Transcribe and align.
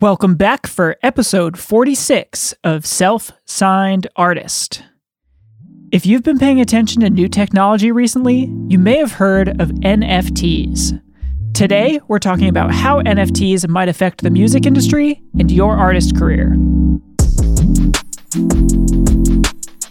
Welcome 0.00 0.36
back 0.36 0.66
for 0.66 0.96
episode 1.02 1.58
46 1.58 2.54
of 2.64 2.86
Self 2.86 3.32
Signed 3.44 4.06
Artist. 4.16 4.82
If 5.92 6.06
you've 6.06 6.22
been 6.22 6.38
paying 6.38 6.58
attention 6.58 7.02
to 7.02 7.10
new 7.10 7.28
technology 7.28 7.92
recently, 7.92 8.50
you 8.68 8.78
may 8.78 8.96
have 8.96 9.12
heard 9.12 9.60
of 9.60 9.68
NFTs. 9.68 11.02
Today, 11.52 12.00
we're 12.08 12.18
talking 12.18 12.48
about 12.48 12.72
how 12.72 13.02
NFTs 13.02 13.68
might 13.68 13.90
affect 13.90 14.22
the 14.22 14.30
music 14.30 14.64
industry 14.64 15.20
and 15.38 15.50
your 15.50 15.76
artist 15.76 16.16
career. 16.16 16.54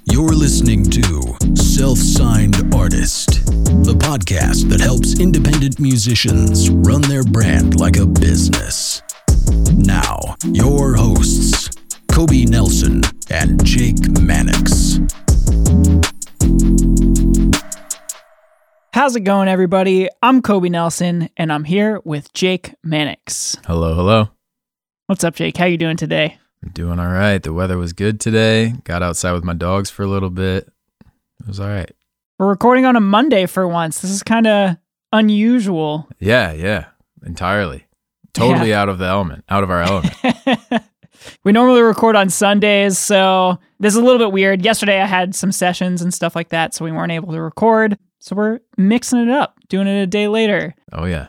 You're 0.05 0.33
listening 0.33 0.85
to 0.85 1.37
Self 1.55 1.99
Signed 1.99 2.55
Artist, 2.73 3.45
the 3.85 3.95
podcast 3.95 4.69
that 4.69 4.81
helps 4.81 5.19
independent 5.19 5.79
musicians 5.79 6.71
run 6.71 7.01
their 7.01 7.23
brand 7.23 7.79
like 7.79 7.97
a 7.97 8.07
business. 8.07 9.03
Now, 9.49 10.35
your 10.43 10.95
hosts, 10.95 11.69
Kobe 12.11 12.45
Nelson 12.45 13.01
and 13.31 13.63
Jake 13.65 13.97
Mannix. 14.21 14.99
How's 18.93 19.15
it 19.15 19.21
going, 19.21 19.47
everybody? 19.47 20.07
I'm 20.21 20.43
Kobe 20.43 20.69
Nelson, 20.69 21.29
and 21.35 21.51
I'm 21.51 21.63
here 21.63 21.99
with 22.03 22.31
Jake 22.33 22.75
Mannix. 22.83 23.57
Hello, 23.65 23.95
hello. 23.95 24.29
What's 25.07 25.23
up, 25.23 25.33
Jake? 25.33 25.57
How 25.57 25.65
you 25.65 25.77
doing 25.77 25.97
today? 25.97 26.37
I'm 26.63 26.69
doing 26.69 26.99
all 26.99 27.07
right. 27.07 27.41
The 27.41 27.51
weather 27.51 27.77
was 27.79 27.93
good 27.93 28.19
today. 28.19 28.75
Got 28.83 29.01
outside 29.01 29.31
with 29.33 29.43
my 29.43 29.53
dogs 29.55 29.89
for 29.89 30.03
a 30.03 30.07
little 30.07 30.29
bit. 30.29 30.69
It 31.39 31.47
was 31.47 31.59
all 31.59 31.69
right. 31.69 31.91
We're 32.37 32.49
recording 32.49 32.85
on 32.85 32.95
a 32.95 33.01
Monday 33.01 33.47
for 33.47 33.67
once. 33.67 34.01
This 34.01 34.11
is 34.11 34.21
kind 34.21 34.45
of 34.45 34.77
unusual. 35.11 36.07
Yeah, 36.19 36.51
yeah, 36.51 36.85
entirely. 37.25 37.87
Totally 38.33 38.73
out 38.73 38.89
of 38.89 38.97
the 38.97 39.05
element, 39.05 39.43
out 39.49 39.63
of 39.63 39.71
our 39.71 39.81
element. 39.81 40.15
we 41.43 41.51
normally 41.51 41.81
record 41.81 42.15
on 42.15 42.29
Sundays, 42.29 42.97
so 42.97 43.59
this 43.79 43.93
is 43.93 43.99
a 43.99 44.03
little 44.03 44.19
bit 44.19 44.31
weird. 44.31 44.63
Yesterday 44.63 45.01
I 45.01 45.05
had 45.05 45.35
some 45.35 45.51
sessions 45.51 46.01
and 46.01 46.13
stuff 46.13 46.35
like 46.35 46.49
that, 46.49 46.73
so 46.73 46.85
we 46.85 46.91
weren't 46.91 47.11
able 47.11 47.33
to 47.33 47.41
record. 47.41 47.97
So 48.19 48.35
we're 48.35 48.59
mixing 48.77 49.19
it 49.19 49.29
up, 49.29 49.57
doing 49.69 49.87
it 49.87 50.01
a 50.01 50.07
day 50.07 50.27
later. 50.27 50.75
Oh, 50.91 51.05
yeah. 51.05 51.27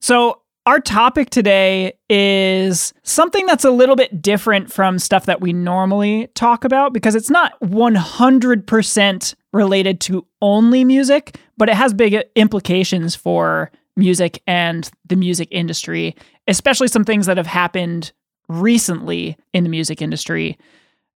So 0.00 0.42
our 0.66 0.80
topic 0.80 1.30
today 1.30 1.92
is 2.10 2.92
something 3.04 3.46
that's 3.46 3.64
a 3.64 3.70
little 3.70 3.96
bit 3.96 4.20
different 4.20 4.70
from 4.70 4.98
stuff 4.98 5.26
that 5.26 5.40
we 5.40 5.52
normally 5.52 6.28
talk 6.34 6.64
about 6.64 6.92
because 6.92 7.14
it's 7.14 7.30
not 7.30 7.58
100% 7.60 9.34
related 9.52 10.00
to 10.00 10.26
only 10.42 10.84
music, 10.84 11.38
but 11.56 11.68
it 11.68 11.76
has 11.76 11.94
big 11.94 12.20
implications 12.34 13.14
for 13.14 13.70
music 13.96 14.42
and 14.46 14.90
the 15.06 15.16
music 15.16 15.48
industry, 15.50 16.14
especially 16.46 16.88
some 16.88 17.04
things 17.04 17.26
that 17.26 17.36
have 17.36 17.46
happened 17.46 18.12
recently 18.48 19.36
in 19.52 19.64
the 19.64 19.70
music 19.70 20.02
industry. 20.02 20.58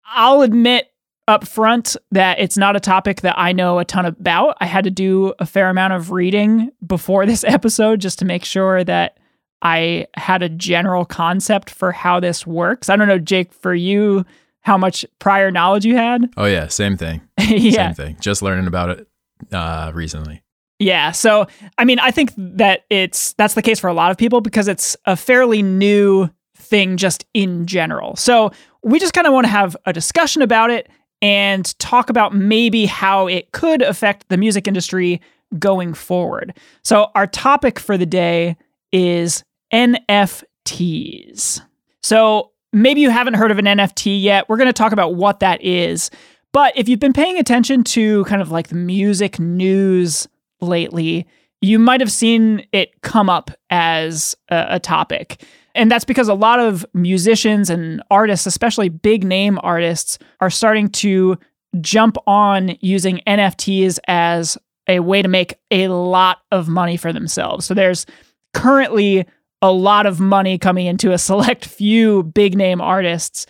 I'll 0.06 0.42
admit 0.42 0.92
up 1.28 1.46
front 1.46 1.98
that 2.12 2.40
it's 2.40 2.58
not 2.58 2.76
a 2.76 2.80
topic 2.80 3.22
that 3.22 3.38
I 3.38 3.52
know 3.52 3.80
a 3.80 3.86
ton 3.86 4.06
about. 4.06 4.56
I 4.62 4.66
had 4.66 4.86
to 4.86 4.92
do 4.92 5.34
a 5.40 5.46
fair 5.46 5.70
amount 5.70 5.94
of 5.94 6.12
reading 6.12 6.72
before 6.86 7.26
this 7.28 7.44
episode 7.44 8.00
just 8.00 8.20
to 8.20 8.26
make 8.26 8.46
sure 8.46 8.84
that 8.84 9.18
I 9.62 10.08
had 10.16 10.44
a 10.44 10.50
general 10.50 11.04
concept 11.04 11.70
for 11.72 11.92
how 11.92 12.20
this 12.20 12.46
works. 12.46 12.90
I 12.90 12.96
don't 12.96 13.08
know, 13.08 13.20
Jake, 13.20 13.52
for 13.52 13.74
you, 13.74 14.26
how 14.62 14.78
much 14.78 15.06
prior 15.20 15.50
knowledge 15.50 15.86
you 15.86 15.96
had? 15.96 16.30
Oh, 16.38 16.46
yeah, 16.46 16.68
same 16.68 16.96
thing. 16.96 17.22
yeah. 17.40 17.88
Same 17.88 17.94
thing. 17.96 18.18
Just 18.22 18.42
learning 18.42 18.68
about 18.68 18.90
it 18.92 19.08
uh, 19.52 19.92
recently. 19.94 20.44
Yeah. 20.80 21.12
So, 21.12 21.48
I 21.78 21.86
mean, 21.86 22.00
I 22.00 22.12
think 22.12 22.34
that 22.38 22.86
it's 22.90 23.34
that's 23.34 23.56
the 23.56 23.62
case 23.62 23.80
for 23.80 23.88
a 23.88 23.94
lot 23.94 24.12
of 24.12 24.18
people 24.18 24.42
because 24.42 24.68
it's 24.68 24.96
a 25.06 25.16
fairly 25.16 25.62
new 25.62 26.30
thing 26.56 26.98
just 26.98 27.26
in 27.34 27.66
general. 27.66 28.16
So, 28.16 28.52
we 28.84 29.00
just 29.00 29.14
kind 29.14 29.28
of 29.28 29.34
want 29.34 29.46
to 29.46 29.52
have 29.52 29.76
a 29.86 29.94
discussion 29.94 30.42
about 30.42 30.70
it 30.70 30.90
and 31.22 31.78
talk 31.80 32.10
about 32.10 32.36
maybe 32.36 32.86
how 32.86 33.28
it 33.28 33.52
could 33.52 33.82
affect 33.82 34.30
the 34.30 34.38
music 34.38 34.68
industry 34.68 35.20
going 35.58 35.94
forward. 35.94 36.56
So, 36.84 37.10
our 37.16 37.28
topic 37.28 37.80
for 37.80 37.98
the 37.98 38.06
day 38.06 38.56
is 38.92 39.44
NFTs. 39.74 41.62
So, 42.04 42.52
maybe 42.72 43.02
you 43.02 43.10
haven't 43.10 43.34
heard 43.34 43.50
of 43.50 43.58
an 43.58 43.66
NFT 43.66 44.22
yet. 44.22 44.48
We're 44.48 44.58
going 44.58 44.68
to 44.68 44.74
talk 44.74 44.92
about 44.92 45.16
what 45.16 45.40
that 45.40 45.64
is. 45.64 46.12
But 46.54 46.78
if 46.78 46.88
you've 46.88 47.00
been 47.00 47.14
paying 47.14 47.38
attention 47.38 47.84
to 47.86 48.24
kind 48.26 48.42
of 48.42 48.52
like 48.52 48.68
the 48.68 48.76
music 48.76 49.40
news 49.40 50.28
lately, 50.62 51.28
you 51.62 51.80
might 51.80 52.00
have 52.02 52.12
seen 52.12 52.66
it 52.72 53.02
come 53.02 53.30
up 53.30 53.52
as 53.70 54.36
a, 54.50 54.66
a, 54.72 54.80
topic. 54.80 55.44
And 55.74 55.92
that's 55.92 56.06
because 56.06 56.28
a 56.28 56.34
lot 56.34 56.60
of 56.60 56.86
musicians 56.94 57.70
and 57.70 58.02
artists, 58.12 58.46
especially 58.46 58.90
big 58.90 59.24
name 59.24 59.60
artists, 59.64 60.20
are 60.40 60.50
starting 60.50 60.90
to 60.90 61.38
jump 61.82 62.18
on 62.26 62.78
using 62.82 63.22
NFTs 63.28 64.00
as 64.08 64.58
a 64.88 65.00
way 65.00 65.22
to 65.22 65.28
make 65.28 65.56
a 65.72 65.88
lot 65.90 66.40
of 66.52 66.68
money 66.68 66.98
for 66.98 67.12
themselves. 67.12 67.66
So 67.66 67.74
there's 67.74 68.06
currently 68.54 69.26
a 69.62 69.72
lot 69.72 70.06
of 70.06 70.20
money 70.20 70.58
coming 70.58 70.86
into 70.86 71.12
a 71.12 71.18
select 71.18 71.66
few 71.68 72.24
big 72.24 72.56
name 72.56 72.82
artists 72.82 73.46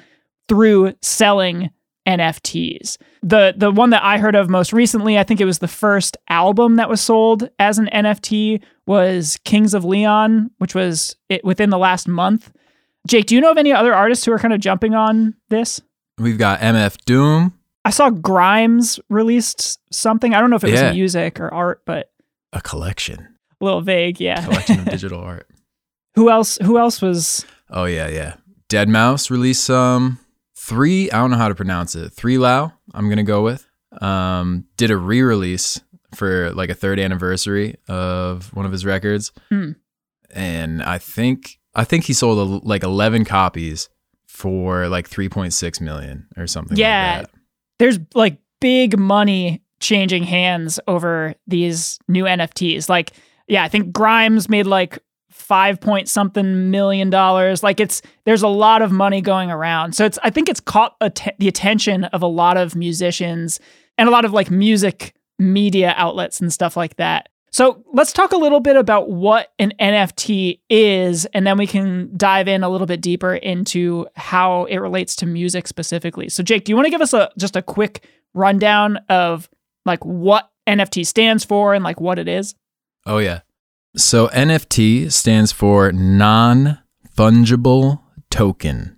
through 0.47 0.93
selling 1.01 1.69
NFTs. 2.07 2.97
The 3.27 3.53
the 3.57 3.71
one 3.71 3.89
that 3.89 4.03
I 4.03 4.19
heard 4.19 4.35
of 4.35 4.49
most 4.49 4.71
recently, 4.71 5.17
I 5.17 5.23
think 5.23 5.41
it 5.41 5.45
was 5.45 5.59
the 5.59 5.67
first 5.67 6.15
album 6.29 6.77
that 6.77 6.89
was 6.89 7.01
sold 7.01 7.49
as 7.59 7.77
an 7.77 7.89
NFT 7.93 8.61
was 8.85 9.37
Kings 9.43 9.73
of 9.73 9.83
Leon, 9.83 10.49
which 10.59 10.73
was 10.73 11.17
it 11.27 11.43
within 11.43 11.69
the 11.69 11.77
last 11.77 12.07
month. 12.07 12.53
Jake, 13.05 13.25
do 13.25 13.35
you 13.35 13.41
know 13.41 13.51
of 13.51 13.57
any 13.57 13.73
other 13.73 13.93
artists 13.93 14.25
who 14.25 14.31
are 14.31 14.39
kind 14.39 14.53
of 14.53 14.61
jumping 14.61 14.93
on 14.93 15.33
this? 15.49 15.81
We've 16.17 16.37
got 16.37 16.61
MF 16.61 16.95
Doom. 17.03 17.53
I 17.83 17.89
saw 17.89 18.09
Grimes 18.09 18.97
released 19.09 19.79
something. 19.93 20.33
I 20.33 20.39
don't 20.39 20.49
know 20.49 20.55
if 20.55 20.63
it 20.63 20.71
was 20.71 20.93
music 20.93 21.39
or 21.41 21.53
art, 21.53 21.81
but 21.85 22.11
a 22.53 22.61
collection. 22.61 23.27
A 23.59 23.65
little 23.65 23.81
vague, 23.81 24.21
yeah. 24.21 24.41
Collection 24.45 24.79
of 24.79 24.85
digital 24.89 25.19
art. 25.19 25.49
Who 26.15 26.29
else 26.29 26.57
who 26.61 26.77
else 26.79 27.01
was 27.01 27.45
Oh 27.69 27.85
yeah, 27.85 28.07
yeah. 28.07 28.35
Deadmau5 28.69 29.29
released 29.29 29.65
some 29.65 30.19
three 30.67 31.09
i 31.11 31.17
don't 31.17 31.31
know 31.31 31.37
how 31.37 31.47
to 31.47 31.55
pronounce 31.55 31.95
it 31.95 32.13
3LAU 32.13 32.73
i'm 32.93 33.09
gonna 33.09 33.23
go 33.23 33.41
with 33.41 33.65
um, 34.01 34.65
did 34.75 34.91
a 34.91 34.97
re-release 34.97 35.79
for 36.13 36.51
like 36.51 36.69
a 36.69 36.75
third 36.75 36.99
anniversary 36.99 37.77
of 37.87 38.53
one 38.53 38.65
of 38.65 38.71
his 38.71 38.85
records. 38.85 39.31
Hmm. 39.49 39.71
and 40.29 40.83
i 40.83 40.97
think 40.97 41.57
i 41.73 41.85
think 41.85 42.03
he 42.03 42.13
sold 42.13 42.37
a, 42.37 42.67
like 42.67 42.83
11 42.83 43.23
copies 43.23 43.87
for 44.27 44.89
like 44.89 45.09
3.6 45.09 45.81
million 45.81 46.27
or 46.35 46.47
something 46.47 46.77
yeah. 46.77 47.19
like 47.19 47.29
there's 47.79 47.97
like 48.13 48.37
big 48.59 48.99
money 48.99 49.63
changing 49.79 50.23
hands 50.23 50.79
over 50.87 51.33
these 51.47 51.97
new 52.09 52.25
nfts 52.25 52.89
like 52.89 53.13
yeah 53.47 53.63
i 53.63 53.69
think 53.69 53.93
grimes 53.93 54.49
made 54.49 54.67
like 54.67 54.99
five 55.47 55.79
point 55.79 56.09
something 56.09 56.69
million 56.69 57.09
dollars. 57.09 57.63
Like 57.63 57.79
it's 57.79 58.01
there's 58.25 58.41
a 58.43 58.47
lot 58.47 58.81
of 58.81 58.91
money 58.91 59.21
going 59.21 59.49
around. 59.49 59.93
So 59.93 60.05
it's 60.05 60.19
I 60.23 60.29
think 60.29 60.49
it's 60.49 60.59
caught 60.59 60.95
att- 60.99 61.35
the 61.39 61.47
attention 61.47 62.03
of 62.05 62.21
a 62.21 62.27
lot 62.27 62.57
of 62.57 62.75
musicians 62.75 63.59
and 63.97 64.09
a 64.09 64.11
lot 64.11 64.25
of 64.25 64.33
like 64.33 64.51
music 64.51 65.15
media 65.39 65.93
outlets 65.95 66.41
and 66.41 66.51
stuff 66.51 66.75
like 66.75 66.97
that. 66.97 67.29
So 67.51 67.81
let's 67.93 68.11
talk 68.11 68.33
a 68.33 68.37
little 68.37 68.59
bit 68.59 68.75
about 68.75 69.09
what 69.09 69.53
an 69.57 69.71
NFT 69.79 70.59
is, 70.69 71.25
and 71.27 71.47
then 71.47 71.57
we 71.57 71.65
can 71.65 72.11
dive 72.17 72.49
in 72.49 72.61
a 72.61 72.69
little 72.69 72.85
bit 72.85 72.99
deeper 72.99 73.33
into 73.35 74.05
how 74.15 74.65
it 74.65 74.77
relates 74.77 75.15
to 75.17 75.25
music 75.25 75.65
specifically. 75.67 76.27
So, 76.27 76.43
Jake, 76.43 76.65
do 76.65 76.71
you 76.71 76.75
want 76.75 76.87
to 76.87 76.91
give 76.91 77.01
us 77.01 77.13
a 77.13 77.31
just 77.37 77.55
a 77.55 77.61
quick 77.61 78.05
rundown 78.33 78.97
of 79.07 79.49
like 79.85 80.03
what 80.03 80.49
NFT 80.67 81.05
stands 81.07 81.45
for 81.45 81.73
and 81.73 81.85
like 81.85 82.01
what 82.01 82.19
it 82.19 82.27
is? 82.27 82.53
Oh 83.05 83.19
yeah. 83.19 83.39
So 83.97 84.27
NFT 84.27 85.11
stands 85.11 85.51
for 85.51 85.91
non 85.91 86.79
fungible 87.17 88.01
token. 88.29 88.95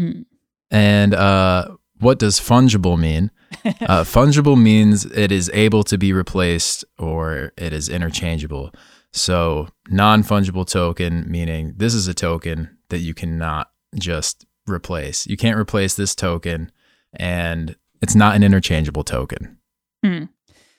Mm. 0.00 0.24
And 0.70 1.14
uh, 1.14 1.76
what 1.98 2.18
does 2.18 2.40
fungible 2.40 2.98
mean? 2.98 3.30
uh, 3.64 4.04
fungible 4.04 4.60
means 4.60 5.04
it 5.04 5.30
is 5.30 5.50
able 5.52 5.84
to 5.84 5.98
be 5.98 6.12
replaced 6.12 6.84
or 6.98 7.52
it 7.58 7.72
is 7.74 7.88
interchangeable. 7.88 8.72
So 9.12 9.68
non 9.88 10.22
fungible 10.22 10.66
token, 10.66 11.30
meaning 11.30 11.74
this 11.76 11.92
is 11.92 12.08
a 12.08 12.14
token 12.14 12.78
that 12.88 12.98
you 12.98 13.12
cannot 13.12 13.70
just 13.98 14.46
replace. 14.66 15.26
You 15.26 15.36
can't 15.36 15.58
replace 15.58 15.94
this 15.94 16.14
token 16.14 16.72
and 17.12 17.76
it's 18.00 18.14
not 18.14 18.36
an 18.36 18.42
interchangeable 18.42 19.04
token. 19.04 19.58
Mm. 20.04 20.30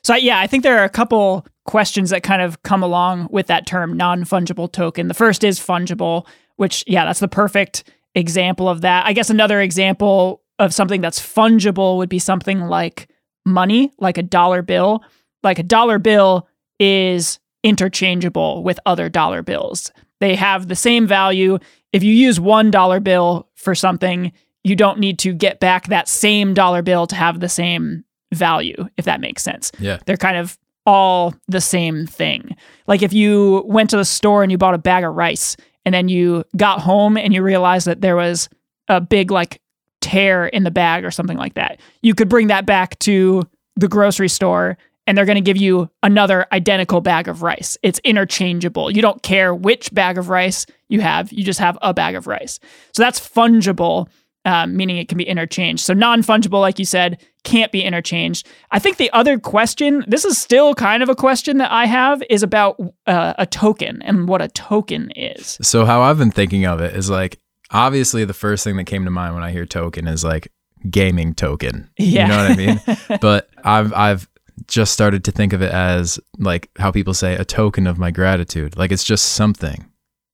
So 0.03 0.15
yeah, 0.15 0.39
I 0.39 0.47
think 0.47 0.63
there 0.63 0.79
are 0.79 0.83
a 0.83 0.89
couple 0.89 1.45
questions 1.71 2.09
that 2.09 2.21
kind 2.21 2.41
of 2.41 2.61
come 2.63 2.83
along 2.83 3.29
with 3.31 3.47
that 3.47 3.65
term 3.65 3.95
non-fungible 3.95 4.69
token. 4.69 5.07
The 5.07 5.13
first 5.13 5.41
is 5.41 5.57
fungible, 5.57 6.27
which 6.57 6.83
yeah, 6.85 7.05
that's 7.05 7.21
the 7.21 7.29
perfect 7.29 7.89
example 8.13 8.67
of 8.67 8.81
that. 8.81 9.05
I 9.05 9.13
guess 9.13 9.29
another 9.29 9.61
example 9.61 10.43
of 10.59 10.73
something 10.73 10.99
that's 10.99 11.19
fungible 11.19 11.95
would 11.95 12.09
be 12.09 12.19
something 12.19 12.59
like 12.59 13.07
money, 13.45 13.93
like 13.99 14.17
a 14.17 14.23
dollar 14.23 14.61
bill. 14.61 15.01
Like 15.43 15.59
a 15.59 15.63
dollar 15.63 15.97
bill 15.97 16.47
is 16.77 17.39
interchangeable 17.63 18.63
with 18.63 18.77
other 18.85 19.07
dollar 19.07 19.41
bills. 19.41 19.93
They 20.19 20.35
have 20.35 20.67
the 20.67 20.75
same 20.75 21.07
value 21.07 21.57
if 21.93 22.03
you 22.03 22.13
use 22.13 22.39
one 22.39 22.69
dollar 22.69 22.99
bill 22.99 23.49
for 23.55 23.75
something, 23.75 24.31
you 24.63 24.75
don't 24.75 24.99
need 24.99 25.19
to 25.19 25.33
get 25.33 25.59
back 25.59 25.87
that 25.87 26.07
same 26.07 26.53
dollar 26.53 26.81
bill 26.81 27.07
to 27.07 27.15
have 27.15 27.39
the 27.39 27.49
same 27.49 28.03
value, 28.33 28.87
if 28.97 29.05
that 29.05 29.21
makes 29.21 29.41
sense. 29.41 29.71
Yeah. 29.79 29.99
They're 30.05 30.17
kind 30.17 30.37
of 30.37 30.57
all 30.85 31.33
the 31.47 31.61
same 31.61 32.07
thing. 32.07 32.55
Like 32.87 33.01
if 33.01 33.13
you 33.13 33.63
went 33.65 33.89
to 33.91 33.97
the 33.97 34.05
store 34.05 34.43
and 34.43 34.51
you 34.51 34.57
bought 34.57 34.73
a 34.73 34.79
bag 34.79 35.03
of 35.03 35.15
rice 35.15 35.55
and 35.85 35.93
then 35.93 36.09
you 36.09 36.43
got 36.57 36.81
home 36.81 37.17
and 37.17 37.33
you 37.33 37.41
realized 37.41 37.87
that 37.87 38.01
there 38.01 38.15
was 38.15 38.49
a 38.87 38.99
big 38.99 39.31
like 39.31 39.61
tear 40.01 40.47
in 40.47 40.63
the 40.63 40.71
bag 40.71 41.05
or 41.05 41.11
something 41.11 41.37
like 41.37 41.53
that. 41.53 41.79
You 42.01 42.15
could 42.15 42.29
bring 42.29 42.47
that 42.47 42.65
back 42.65 42.97
to 42.99 43.43
the 43.75 43.87
grocery 43.87 44.29
store 44.29 44.77
and 45.07 45.17
they're 45.17 45.25
going 45.25 45.35
to 45.35 45.41
give 45.41 45.57
you 45.57 45.89
another 46.03 46.45
identical 46.51 47.01
bag 47.01 47.27
of 47.27 47.41
rice. 47.41 47.77
It's 47.83 47.99
interchangeable. 47.99 48.91
You 48.91 49.01
don't 49.01 49.21
care 49.23 49.53
which 49.53 49.93
bag 49.93 50.17
of 50.17 50.29
rice 50.29 50.65
you 50.89 51.01
have, 51.01 51.31
you 51.31 51.43
just 51.43 51.59
have 51.59 51.77
a 51.81 51.93
bag 51.93 52.15
of 52.15 52.27
rice. 52.27 52.59
So 52.93 53.01
that's 53.01 53.19
fungible, 53.19 54.07
um, 54.45 54.75
meaning 54.75 54.97
it 54.97 55.07
can 55.07 55.17
be 55.17 55.23
interchanged. 55.23 55.83
So 55.83 55.93
non 55.93 56.23
fungible, 56.23 56.61
like 56.61 56.79
you 56.79 56.85
said, 56.85 57.21
can't 57.43 57.71
be 57.71 57.83
interchanged. 57.83 58.47
I 58.71 58.79
think 58.79 58.97
the 58.97 59.11
other 59.11 59.39
question, 59.39 60.03
this 60.07 60.25
is 60.25 60.37
still 60.37 60.73
kind 60.75 61.03
of 61.03 61.09
a 61.09 61.15
question 61.15 61.57
that 61.57 61.71
I 61.71 61.85
have, 61.85 62.23
is 62.29 62.43
about 62.43 62.79
uh, 63.07 63.33
a 63.37 63.45
token 63.45 64.01
and 64.01 64.27
what 64.27 64.41
a 64.41 64.47
token 64.47 65.11
is. 65.15 65.57
So 65.61 65.85
how 65.85 66.01
I've 66.01 66.17
been 66.17 66.31
thinking 66.31 66.65
of 66.65 66.81
it 66.81 66.95
is 66.95 67.09
like 67.09 67.39
obviously 67.71 68.25
the 68.25 68.33
first 68.33 68.63
thing 68.63 68.75
that 68.77 68.85
came 68.85 69.05
to 69.05 69.11
mind 69.11 69.33
when 69.35 69.43
I 69.43 69.51
hear 69.51 69.65
token 69.65 70.07
is 70.07 70.23
like 70.23 70.51
gaming 70.89 71.33
token. 71.33 71.89
Yeah. 71.97 72.23
You 72.23 72.27
know 72.27 72.43
what 72.43 72.51
I 72.51 72.55
mean? 72.55 73.19
but 73.21 73.49
I've 73.63 73.93
I've 73.93 74.27
just 74.67 74.93
started 74.93 75.23
to 75.25 75.31
think 75.31 75.53
of 75.53 75.61
it 75.61 75.71
as 75.71 76.19
like 76.37 76.69
how 76.77 76.91
people 76.91 77.13
say 77.13 77.35
a 77.35 77.45
token 77.45 77.87
of 77.87 77.97
my 77.97 78.11
gratitude. 78.11 78.77
Like 78.77 78.91
it's 78.91 79.03
just 79.03 79.33
something. 79.33 79.85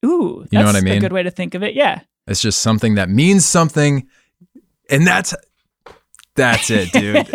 Ooh, 0.06 0.46
You 0.52 0.60
know 0.60 0.66
what 0.66 0.74
that's 0.74 0.78
I 0.78 0.82
mean? 0.82 0.98
A 0.98 1.02
good 1.02 1.14
way 1.14 1.24
to 1.24 1.32
think 1.32 1.56
of 1.56 1.64
it. 1.64 1.74
Yeah. 1.74 2.02
It's 2.28 2.42
just 2.42 2.62
something 2.62 2.96
that 2.96 3.10
means 3.10 3.46
something 3.46 4.08
and 4.90 5.06
that's 5.06 5.34
that's 6.36 6.70
it, 6.70 6.92
dude. 6.92 7.28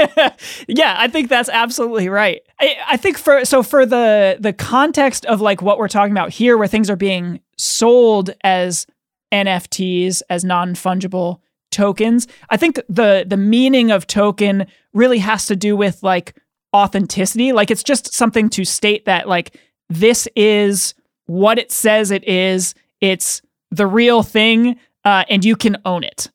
yeah, 0.69 0.95
I 0.97 1.09
think 1.09 1.29
that's 1.29 1.49
absolutely 1.49 2.09
right. 2.09 2.41
I, 2.61 2.77
I 2.91 2.97
think 2.97 3.19
for 3.19 3.45
so 3.45 3.63
for 3.63 3.85
the 3.85 4.37
the 4.39 4.53
context 4.53 5.27
of 5.27 5.41
like 5.41 5.61
what 5.61 5.79
we're 5.79 5.89
talking 5.89 6.13
about 6.13 6.31
here, 6.31 6.57
where 6.57 6.69
things 6.69 6.89
are 6.89 6.97
being 6.97 7.41
sold 7.59 8.31
as 8.45 8.87
NFTs 9.33 10.23
as 10.31 10.45
non 10.45 10.75
fungible 10.75 11.41
tokens, 11.71 12.29
I 12.49 12.57
think 12.57 12.81
the 12.89 13.25
the 13.27 13.37
meaning 13.37 13.91
of 13.91 14.07
token 14.07 14.67
really 14.95 15.19
has 15.19 15.47
to 15.47 15.57
do 15.57 15.77
with 15.77 16.03
like 16.03 16.37
authenticity. 16.75 17.53
Like 17.53 17.73
it's 17.73 17.83
just 17.83 18.15
something 18.15 18.49
to 18.51 18.65
state 18.65 19.05
that 19.07 19.29
like 19.29 19.59
this 19.89 20.29
is 20.37 20.95
what 21.27 21.59
it 21.59 21.73
says 21.73 22.13
it 22.13 22.27
is. 22.27 22.75
It's 23.01 23.43
the 23.73 23.87
real 23.87 24.23
thing, 24.23 24.79
uh, 25.05 25.25
and 25.29 25.45
you 25.45 25.57
can 25.57 25.79
own 25.85 26.05
it, 26.05 26.31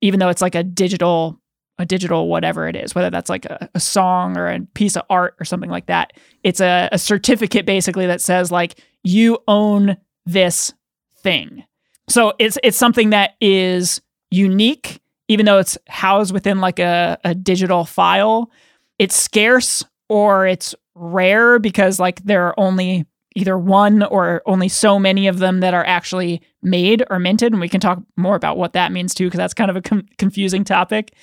even 0.00 0.18
though 0.18 0.30
it's 0.30 0.42
like 0.42 0.56
a 0.56 0.64
digital 0.64 1.40
a 1.80 1.86
digital 1.86 2.26
whatever 2.28 2.66
it 2.66 2.74
is, 2.74 2.92
whether 2.92 3.08
that's 3.08 3.30
like 3.30 3.44
a, 3.44 3.70
a 3.72 3.78
song 3.78 4.36
or 4.36 4.48
a 4.48 4.60
piece 4.74 4.96
of 4.96 5.04
art 5.08 5.36
or 5.38 5.44
something 5.44 5.70
like 5.70 5.86
that. 5.86 6.12
It's 6.42 6.60
a, 6.60 6.88
a 6.90 6.98
certificate 6.98 7.66
basically 7.66 8.06
that 8.06 8.20
says 8.20 8.50
like 8.50 8.82
you 9.04 9.38
own 9.46 9.96
this 10.26 10.74
thing. 11.18 11.64
So 12.08 12.32
it's 12.40 12.58
it's 12.64 12.76
something 12.76 13.10
that 13.10 13.36
is 13.40 14.00
unique, 14.30 15.00
even 15.28 15.46
though 15.46 15.58
it's 15.58 15.78
housed 15.86 16.32
within 16.32 16.60
like 16.60 16.80
a, 16.80 17.18
a 17.22 17.34
digital 17.34 17.84
file. 17.84 18.50
It's 18.98 19.14
scarce 19.14 19.84
or 20.08 20.46
it's 20.46 20.74
rare 20.96 21.60
because 21.60 22.00
like 22.00 22.24
there 22.24 22.46
are 22.46 22.54
only 22.58 23.06
either 23.36 23.58
one 23.58 24.02
or 24.02 24.42
only 24.46 24.68
so 24.68 24.98
many 24.98 25.26
of 25.28 25.38
them 25.38 25.60
that 25.60 25.74
are 25.74 25.84
actually 25.84 26.42
made 26.62 27.04
or 27.10 27.18
minted. 27.18 27.52
And 27.52 27.60
we 27.60 27.68
can 27.68 27.80
talk 27.80 28.02
more 28.16 28.34
about 28.34 28.56
what 28.56 28.72
that 28.72 28.92
means 28.92 29.14
too, 29.14 29.26
because 29.26 29.38
that's 29.38 29.54
kind 29.54 29.70
of 29.70 29.76
a 29.76 29.82
com- 29.82 30.06
confusing 30.18 30.64
topic 30.64 31.14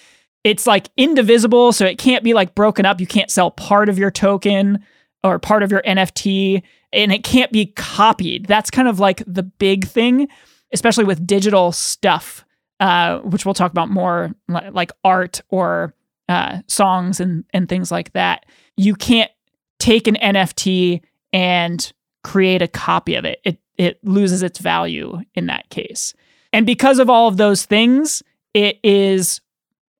it's 0.46 0.68
like 0.68 0.90
indivisible, 0.96 1.74
so 1.74 1.86
it 1.88 1.98
can't 1.98 2.24
be 2.24 2.36
like 2.36 2.54
broken 2.54 2.86
up. 2.86 3.02
You 3.02 3.08
can't 3.08 3.32
sell 3.32 3.50
part 3.50 3.90
of 3.90 3.98
your 3.98 4.12
token 4.12 4.86
or 5.24 5.40
part 5.40 5.64
of 5.64 5.72
your 5.72 5.82
NFT, 5.82 6.62
and 6.94 7.12
it 7.12 7.24
can't 7.24 7.52
be 7.52 7.66
copied. 7.76 8.46
That's 8.46 8.70
kind 8.70 8.88
of 8.88 9.00
like 9.00 9.24
the 9.26 9.42
big 9.42 9.88
thing, 9.88 10.28
especially 10.72 11.04
with 11.04 11.26
digital 11.26 11.72
stuff, 11.72 12.46
uh, 12.80 13.20
which 13.22 13.44
we'll 13.44 13.56
talk 13.56 13.72
about 13.72 13.90
more, 13.90 14.36
like 14.48 14.92
art 15.04 15.42
or 15.50 15.96
uh, 16.30 16.60
songs 16.68 17.20
and 17.20 17.44
and 17.52 17.68
things 17.68 17.92
like 17.92 18.14
that. 18.14 18.46
You 18.78 18.94
can't 18.94 19.32
take 19.80 20.08
an 20.08 20.16
NFT 20.22 21.02
and 21.36 21.92
create 22.24 22.62
a 22.62 22.68
copy 22.68 23.14
of 23.16 23.26
it. 23.26 23.42
It 23.44 23.60
it 23.78 24.00
loses 24.04 24.42
its 24.42 24.60
value 24.60 25.20
in 25.36 25.48
that 25.48 25.70
case. 25.70 26.14
And 26.54 26.66
because 26.66 26.98
of 26.98 27.10
all 27.10 27.28
of 27.28 27.36
those 27.36 27.66
things, 27.66 28.24
it 28.54 28.80
is 28.84 29.42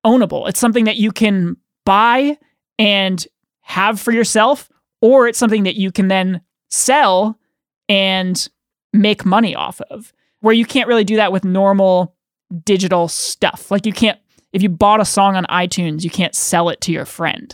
ownable. 0.06 0.48
It's 0.48 0.62
something 0.62 0.86
that 0.86 0.96
you 0.96 1.12
can 1.12 1.58
buy 1.86 2.38
and 2.80 3.28
have 3.60 4.00
for 4.00 4.14
yourself, 4.14 4.70
or 5.02 5.28
it's 5.28 5.38
something 5.38 5.64
that 5.64 5.76
you 5.76 5.92
can 5.92 6.08
then 6.08 6.40
sell 6.70 7.38
and 7.90 8.48
make 8.94 9.26
money 9.26 9.54
off 9.54 9.82
of. 9.92 10.14
Where 10.40 10.54
you 10.54 10.66
can't 10.66 10.88
really 10.88 11.04
do 11.04 11.18
that 11.18 11.34
with 11.34 11.44
normal 11.44 12.16
digital 12.64 13.10
stuff. 13.10 13.72
Like 13.72 13.86
you 13.86 13.92
can't, 13.92 14.20
if 14.54 14.64
you 14.64 14.70
bought 14.70 15.02
a 15.02 15.06
song 15.06 15.36
on 15.36 15.44
iTunes, 15.46 16.06
you 16.06 16.10
can't 16.10 16.36
sell 16.36 16.70
it 16.70 16.80
to 16.82 16.94
your 16.94 17.06
friend. 17.06 17.54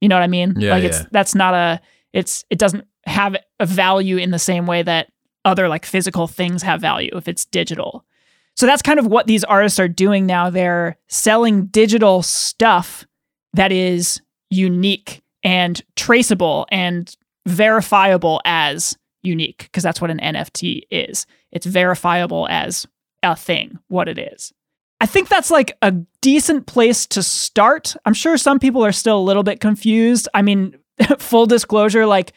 You 0.00 0.08
know 0.08 0.16
what 0.16 0.22
I 0.22 0.28
mean? 0.28 0.54
Yeah, 0.56 0.70
like 0.70 0.84
it's 0.84 1.00
yeah. 1.00 1.06
that's 1.10 1.34
not 1.34 1.52
a 1.52 1.80
it's 2.12 2.44
it 2.50 2.58
doesn't 2.58 2.86
have 3.10 3.36
a 3.58 3.66
value 3.66 4.16
in 4.16 4.30
the 4.30 4.38
same 4.38 4.66
way 4.66 4.82
that 4.82 5.12
other 5.44 5.68
like 5.68 5.86
physical 5.86 6.26
things 6.26 6.62
have 6.62 6.80
value 6.80 7.10
if 7.14 7.28
it's 7.28 7.44
digital. 7.44 8.04
So 8.56 8.66
that's 8.66 8.82
kind 8.82 8.98
of 8.98 9.06
what 9.06 9.26
these 9.26 9.44
artists 9.44 9.78
are 9.78 9.88
doing 9.88 10.26
now. 10.26 10.50
They're 10.50 10.98
selling 11.08 11.66
digital 11.66 12.22
stuff 12.22 13.06
that 13.54 13.72
is 13.72 14.20
unique 14.50 15.22
and 15.42 15.82
traceable 15.96 16.66
and 16.70 17.14
verifiable 17.46 18.40
as 18.44 18.96
unique, 19.22 19.58
because 19.58 19.82
that's 19.82 20.00
what 20.00 20.10
an 20.10 20.18
NFT 20.18 20.82
is. 20.90 21.26
It's 21.52 21.66
verifiable 21.66 22.46
as 22.50 22.86
a 23.22 23.36
thing, 23.36 23.78
what 23.88 24.08
it 24.08 24.18
is. 24.18 24.52
I 25.00 25.06
think 25.06 25.28
that's 25.28 25.50
like 25.50 25.76
a 25.80 25.92
decent 26.20 26.66
place 26.66 27.06
to 27.06 27.22
start. 27.22 27.96
I'm 28.04 28.14
sure 28.14 28.36
some 28.36 28.58
people 28.58 28.84
are 28.84 28.92
still 28.92 29.18
a 29.18 29.20
little 29.20 29.42
bit 29.42 29.60
confused. 29.60 30.28
I 30.34 30.42
mean, 30.42 30.76
full 31.18 31.46
disclosure, 31.46 32.04
like 32.06 32.32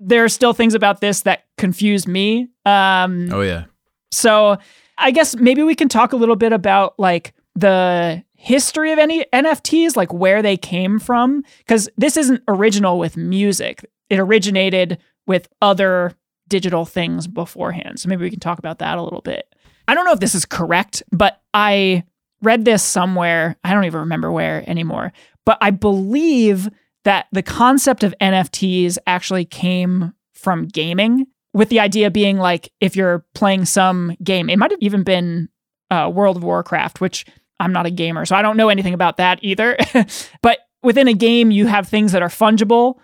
there 0.00 0.24
are 0.24 0.28
still 0.28 0.52
things 0.52 0.74
about 0.74 1.00
this 1.00 1.22
that 1.22 1.44
confuse 1.56 2.06
me. 2.06 2.48
Um, 2.64 3.28
Oh 3.32 3.40
yeah. 3.42 3.64
so 4.12 4.56
I 4.98 5.10
guess 5.10 5.36
maybe 5.36 5.62
we 5.62 5.74
can 5.74 5.88
talk 5.88 6.12
a 6.12 6.16
little 6.16 6.36
bit 6.36 6.52
about 6.52 6.98
like 6.98 7.34
the 7.54 8.22
history 8.34 8.92
of 8.92 8.98
any 8.98 9.24
NFTs, 9.32 9.96
like 9.96 10.12
where 10.12 10.42
they 10.42 10.56
came 10.56 10.98
from, 10.98 11.42
because 11.58 11.88
this 11.96 12.16
isn't 12.16 12.42
original 12.48 12.98
with 12.98 13.16
music. 13.16 13.84
It 14.10 14.18
originated 14.18 14.98
with 15.26 15.48
other 15.60 16.12
digital 16.48 16.84
things 16.84 17.26
beforehand. 17.26 17.98
So 17.98 18.08
maybe 18.08 18.22
we 18.22 18.30
can 18.30 18.40
talk 18.40 18.58
about 18.58 18.78
that 18.78 18.98
a 18.98 19.02
little 19.02 19.22
bit. 19.22 19.52
I 19.88 19.94
don't 19.94 20.04
know 20.04 20.12
if 20.12 20.20
this 20.20 20.34
is 20.34 20.44
correct, 20.44 21.02
but 21.12 21.40
I 21.54 22.04
read 22.42 22.64
this 22.64 22.82
somewhere. 22.82 23.56
I 23.64 23.72
don't 23.72 23.84
even 23.84 24.00
remember 24.00 24.30
where 24.30 24.62
anymore. 24.68 25.12
But 25.44 25.58
I 25.60 25.70
believe 25.70 26.68
that 27.06 27.28
the 27.30 27.42
concept 27.42 28.02
of 28.02 28.12
NFTs 28.20 28.98
actually 29.06 29.44
came 29.44 30.12
from 30.34 30.66
gaming, 30.66 31.28
with 31.54 31.68
the 31.68 31.78
idea 31.78 32.10
being 32.10 32.36
like 32.36 32.72
if 32.80 32.96
you're 32.96 33.24
playing 33.32 33.64
some 33.64 34.16
game, 34.24 34.50
it 34.50 34.58
might 34.58 34.72
have 34.72 34.82
even 34.82 35.04
been 35.04 35.48
uh, 35.90 36.10
World 36.12 36.36
of 36.36 36.42
Warcraft, 36.42 37.00
which 37.00 37.24
I'm 37.60 37.72
not 37.72 37.86
a 37.86 37.90
gamer, 37.90 38.26
so 38.26 38.34
I 38.34 38.42
don't 38.42 38.56
know 38.56 38.68
anything 38.68 38.92
about 38.92 39.18
that 39.18 39.38
either. 39.40 39.78
but 40.42 40.58
within 40.82 41.06
a 41.06 41.14
game, 41.14 41.52
you 41.52 41.68
have 41.68 41.88
things 41.88 42.10
that 42.10 42.22
are 42.22 42.28
fungible 42.28 42.96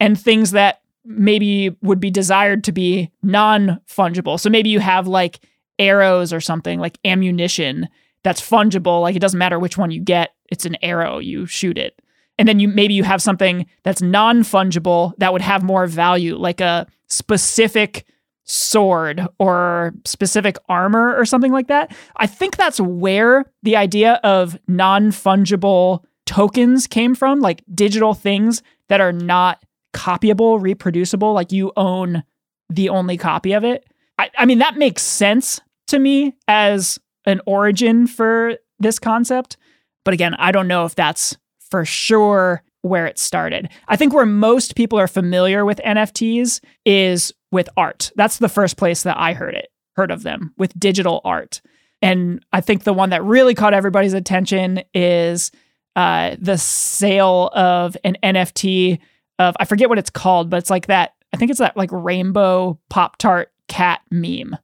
and 0.00 0.18
things 0.18 0.52
that 0.52 0.80
maybe 1.04 1.76
would 1.82 2.00
be 2.00 2.10
desired 2.10 2.64
to 2.64 2.72
be 2.72 3.10
non 3.22 3.78
fungible. 3.86 4.40
So 4.40 4.48
maybe 4.48 4.70
you 4.70 4.80
have 4.80 5.06
like 5.06 5.38
arrows 5.78 6.32
or 6.32 6.40
something 6.40 6.80
like 6.80 6.98
ammunition 7.04 7.88
that's 8.24 8.40
fungible. 8.40 9.02
Like 9.02 9.16
it 9.16 9.20
doesn't 9.20 9.38
matter 9.38 9.58
which 9.58 9.76
one 9.76 9.90
you 9.90 10.00
get, 10.00 10.30
it's 10.50 10.64
an 10.64 10.78
arrow, 10.82 11.18
you 11.18 11.44
shoot 11.44 11.76
it. 11.76 12.00
And 12.40 12.48
then 12.48 12.58
you 12.58 12.68
maybe 12.68 12.94
you 12.94 13.04
have 13.04 13.20
something 13.20 13.66
that's 13.82 14.00
non 14.00 14.44
fungible 14.44 15.12
that 15.18 15.30
would 15.30 15.42
have 15.42 15.62
more 15.62 15.86
value, 15.86 16.36
like 16.36 16.62
a 16.62 16.86
specific 17.06 18.06
sword 18.44 19.26
or 19.38 19.92
specific 20.06 20.56
armor 20.66 21.14
or 21.14 21.26
something 21.26 21.52
like 21.52 21.68
that. 21.68 21.94
I 22.16 22.26
think 22.26 22.56
that's 22.56 22.80
where 22.80 23.44
the 23.62 23.76
idea 23.76 24.14
of 24.24 24.58
non 24.66 25.10
fungible 25.10 26.02
tokens 26.24 26.86
came 26.86 27.14
from, 27.14 27.40
like 27.40 27.62
digital 27.74 28.14
things 28.14 28.62
that 28.88 29.02
are 29.02 29.12
not 29.12 29.62
copyable, 29.92 30.62
reproducible, 30.62 31.34
like 31.34 31.52
you 31.52 31.72
own 31.76 32.22
the 32.70 32.88
only 32.88 33.18
copy 33.18 33.52
of 33.52 33.64
it. 33.64 33.84
I, 34.18 34.30
I 34.38 34.46
mean, 34.46 34.60
that 34.60 34.78
makes 34.78 35.02
sense 35.02 35.60
to 35.88 35.98
me 35.98 36.36
as 36.48 36.98
an 37.26 37.42
origin 37.44 38.06
for 38.06 38.56
this 38.78 38.98
concept. 38.98 39.58
But 40.06 40.14
again, 40.14 40.34
I 40.36 40.52
don't 40.52 40.68
know 40.68 40.86
if 40.86 40.94
that's 40.94 41.36
for 41.70 41.84
sure 41.84 42.62
where 42.82 43.06
it 43.06 43.18
started. 43.18 43.68
I 43.88 43.96
think 43.96 44.14
where 44.14 44.26
most 44.26 44.74
people 44.74 44.98
are 44.98 45.08
familiar 45.08 45.64
with 45.64 45.80
NFTs 45.84 46.60
is 46.84 47.32
with 47.52 47.68
art. 47.76 48.10
That's 48.16 48.38
the 48.38 48.48
first 48.48 48.76
place 48.76 49.02
that 49.02 49.18
I 49.18 49.34
heard 49.34 49.54
it. 49.54 49.68
heard 49.96 50.10
of 50.10 50.22
them 50.22 50.54
with 50.56 50.78
digital 50.78 51.20
art. 51.24 51.60
And 52.02 52.44
I 52.52 52.60
think 52.60 52.84
the 52.84 52.94
one 52.94 53.10
that 53.10 53.22
really 53.22 53.54
caught 53.54 53.74
everybody's 53.74 54.14
attention 54.14 54.82
is 54.94 55.50
uh, 55.96 56.36
the 56.38 56.56
sale 56.56 57.50
of 57.52 57.96
an 58.04 58.16
NFT 58.22 58.98
of 59.38 59.56
I 59.58 59.64
forget 59.64 59.88
what 59.88 59.98
it's 59.98 60.10
called, 60.10 60.48
but 60.50 60.58
it's 60.58 60.70
like 60.70 60.86
that. 60.86 61.14
I 61.32 61.36
think 61.36 61.50
it's 61.50 61.60
that 61.60 61.76
like 61.76 61.90
rainbow 61.92 62.78
Pop 62.88 63.18
Tart 63.18 63.52
cat 63.68 64.00
meme. 64.10 64.56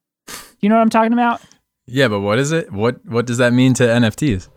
You 0.60 0.68
know 0.68 0.76
what 0.76 0.82
I'm 0.82 0.90
talking 0.90 1.12
about? 1.12 1.40
Yeah, 1.86 2.08
but 2.08 2.20
what 2.20 2.38
is 2.38 2.52
it? 2.52 2.72
What 2.72 3.04
what 3.04 3.26
does 3.26 3.38
that 3.38 3.52
mean 3.52 3.75
to 3.75 3.84
NFTs? 3.84 4.48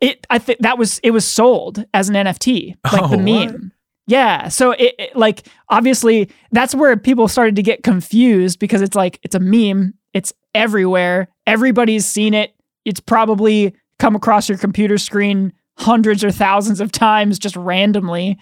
It 0.00 0.26
I 0.30 0.38
think 0.38 0.58
that 0.60 0.78
was 0.78 0.98
it 1.02 1.10
was 1.12 1.26
sold 1.26 1.84
as 1.94 2.08
an 2.08 2.14
NFT, 2.14 2.76
like 2.92 3.02
Oh, 3.02 3.08
the 3.08 3.16
what? 3.16 3.24
meme. 3.24 3.72
Yeah, 4.08 4.48
so 4.48 4.70
it, 4.70 4.94
it 4.98 5.16
like 5.16 5.48
obviously 5.68 6.30
that's 6.52 6.74
where 6.74 6.96
people 6.96 7.26
started 7.28 7.56
to 7.56 7.62
get 7.62 7.82
confused 7.82 8.58
because 8.60 8.80
it's 8.82 8.94
like 8.94 9.18
it's 9.22 9.34
a 9.34 9.40
meme, 9.40 9.94
it's 10.14 10.32
everywhere, 10.54 11.28
everybody's 11.46 12.06
seen 12.06 12.32
it. 12.34 12.54
It's 12.84 13.00
probably 13.00 13.74
come 13.98 14.14
across 14.14 14.48
your 14.48 14.58
computer 14.58 14.96
screen 14.98 15.52
hundreds 15.78 16.22
or 16.22 16.30
thousands 16.30 16.80
of 16.80 16.92
times 16.92 17.38
just 17.38 17.56
randomly, 17.56 18.38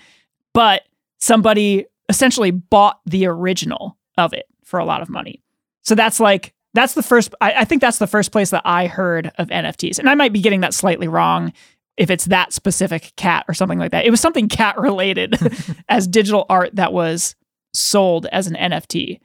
but 0.52 0.82
somebody 1.18 1.87
essentially 2.11 2.50
bought 2.50 3.00
the 3.06 3.25
original 3.26 3.96
of 4.18 4.32
it 4.34 4.44
for 4.64 4.78
a 4.78 4.84
lot 4.84 5.00
of 5.00 5.08
money. 5.08 5.42
So 5.82 5.94
that's 5.94 6.20
like 6.20 6.52
that's 6.75 6.95
the 6.95 7.02
first 7.02 7.35
I, 7.40 7.52
I 7.61 7.64
think 7.64 7.81
that's 7.81 7.99
the 7.99 8.07
first 8.07 8.33
place 8.33 8.50
that 8.50 8.62
I 8.64 8.87
heard 8.87 9.33
of 9.38 9.49
NFTs. 9.49 9.99
And 9.99 10.09
I 10.09 10.14
might 10.14 10.33
be 10.33 10.40
getting 10.40 10.61
that 10.61 10.75
slightly 10.75 11.09
wrong 11.09 11.52
if 11.97 12.11
it's 12.11 12.26
that 12.26 12.52
specific 12.52 13.12
cat 13.16 13.45
or 13.49 13.54
something 13.54 13.78
like 13.78 13.93
that. 13.93 14.04
It 14.04 14.11
was 14.11 14.21
something 14.21 14.49
cat 14.49 14.78
related 14.78 15.37
as 15.88 16.07
digital 16.07 16.47
art 16.49 16.75
that 16.76 16.93
was 16.93 17.37
sold 17.73 18.26
as 18.26 18.47
an 18.47 18.54
NFT. 18.54 19.21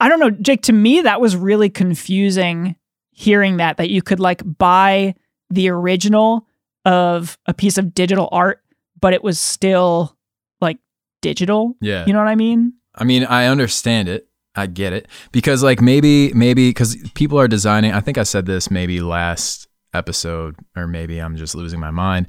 I 0.00 0.08
don't 0.08 0.20
know, 0.20 0.30
Jake, 0.30 0.62
to 0.62 0.72
me 0.72 1.02
that 1.02 1.20
was 1.20 1.36
really 1.36 1.70
confusing 1.70 2.76
hearing 3.12 3.56
that 3.56 3.76
that 3.78 3.90
you 3.90 4.00
could 4.00 4.20
like 4.20 4.42
buy 4.58 5.14
the 5.50 5.68
original 5.70 6.46
of 6.84 7.36
a 7.46 7.54
piece 7.54 7.76
of 7.76 7.92
digital 7.92 8.28
art 8.30 8.62
but 9.00 9.12
it 9.12 9.22
was 9.22 9.38
still 9.38 10.16
like 10.60 10.78
digital. 11.22 11.76
Yeah. 11.80 12.04
You 12.06 12.12
know 12.12 12.18
what 12.18 12.28
I 12.28 12.34
mean? 12.34 12.74
I 12.94 13.04
mean, 13.04 13.24
I 13.24 13.46
understand 13.46 14.08
it. 14.08 14.27
I 14.58 14.66
get 14.66 14.92
it 14.92 15.08
because 15.32 15.62
like 15.62 15.80
maybe 15.80 16.32
maybe 16.34 16.70
because 16.70 16.96
people 17.14 17.38
are 17.38 17.48
designing. 17.48 17.92
I 17.92 18.00
think 18.00 18.18
I 18.18 18.22
said 18.24 18.46
this 18.46 18.70
maybe 18.70 19.00
last 19.00 19.68
episode, 19.94 20.56
or 20.76 20.86
maybe 20.86 21.18
I'm 21.18 21.36
just 21.36 21.54
losing 21.54 21.80
my 21.80 21.90
mind. 21.90 22.26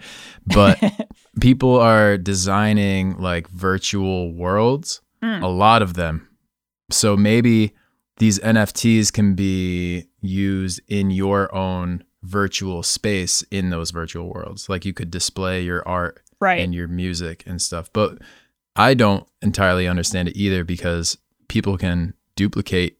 But 0.47 0.77
people 1.41 1.77
are 1.79 2.17
designing 2.17 3.17
like 3.17 3.49
virtual 3.49 4.33
worlds. 4.33 5.01
Mm. 5.23 5.43
A 5.43 5.47
lot 5.47 5.81
of 5.81 5.95
them. 5.95 6.27
So 6.91 7.17
maybe 7.17 7.73
these 8.17 8.39
NFTs 8.39 9.11
can 9.11 9.33
be 9.35 10.05
used 10.21 10.81
in 10.87 11.11
your 11.11 11.53
own 11.53 12.03
virtual 12.23 12.83
space 12.83 13.43
in 13.51 13.69
those 13.69 13.91
virtual 13.91 14.27
worlds. 14.33 14.69
Like 14.69 14.85
you 14.85 14.93
could 14.93 15.11
display 15.11 15.61
your 15.61 15.87
art 15.87 16.21
Right. 16.41 16.59
and 16.61 16.73
your 16.73 16.87
music 16.87 17.43
and 17.45 17.61
stuff. 17.61 17.89
But 17.93 18.17
I 18.75 18.93
don't 18.93 19.27
entirely 19.41 19.87
understand 19.87 20.29
it 20.29 20.37
either 20.37 20.63
because 20.63 21.17
people 21.49 21.77
can 21.77 22.13
duplicate 22.39 22.97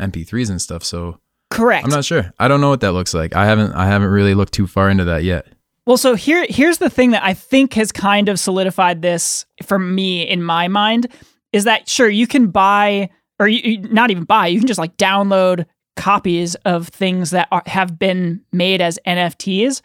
MP3s 0.00 0.48
and 0.48 0.62
stuff. 0.62 0.82
So 0.82 1.20
Correct. 1.50 1.84
I'm 1.84 1.90
not 1.90 2.06
sure. 2.06 2.32
I 2.38 2.48
don't 2.48 2.62
know 2.62 2.70
what 2.70 2.80
that 2.80 2.92
looks 2.92 3.12
like. 3.12 3.36
I 3.36 3.44
haven't 3.44 3.72
I 3.72 3.86
haven't 3.86 4.08
really 4.08 4.34
looked 4.34 4.54
too 4.54 4.66
far 4.66 4.88
into 4.88 5.04
that 5.04 5.24
yet. 5.24 5.46
Well, 5.86 5.98
so 5.98 6.14
here 6.14 6.46
here's 6.48 6.78
the 6.78 6.88
thing 6.88 7.10
that 7.10 7.22
I 7.22 7.34
think 7.34 7.74
has 7.74 7.92
kind 7.92 8.30
of 8.30 8.40
solidified 8.40 9.02
this 9.02 9.44
for 9.62 9.78
me 9.78 10.22
in 10.22 10.42
my 10.42 10.68
mind 10.68 11.08
is 11.52 11.64
that 11.64 11.86
sure 11.86 12.08
you 12.08 12.26
can 12.26 12.48
buy 12.48 13.10
or 13.38 13.46
you, 13.46 13.78
not 13.82 14.10
even 14.10 14.24
buy, 14.24 14.46
you 14.46 14.58
can 14.58 14.66
just 14.66 14.78
like 14.78 14.96
download 14.96 15.66
copies 15.96 16.54
of 16.64 16.88
things 16.88 17.30
that 17.30 17.48
are, 17.52 17.62
have 17.66 17.98
been 17.98 18.40
made 18.52 18.80
as 18.80 18.98
NFTs. 19.06 19.82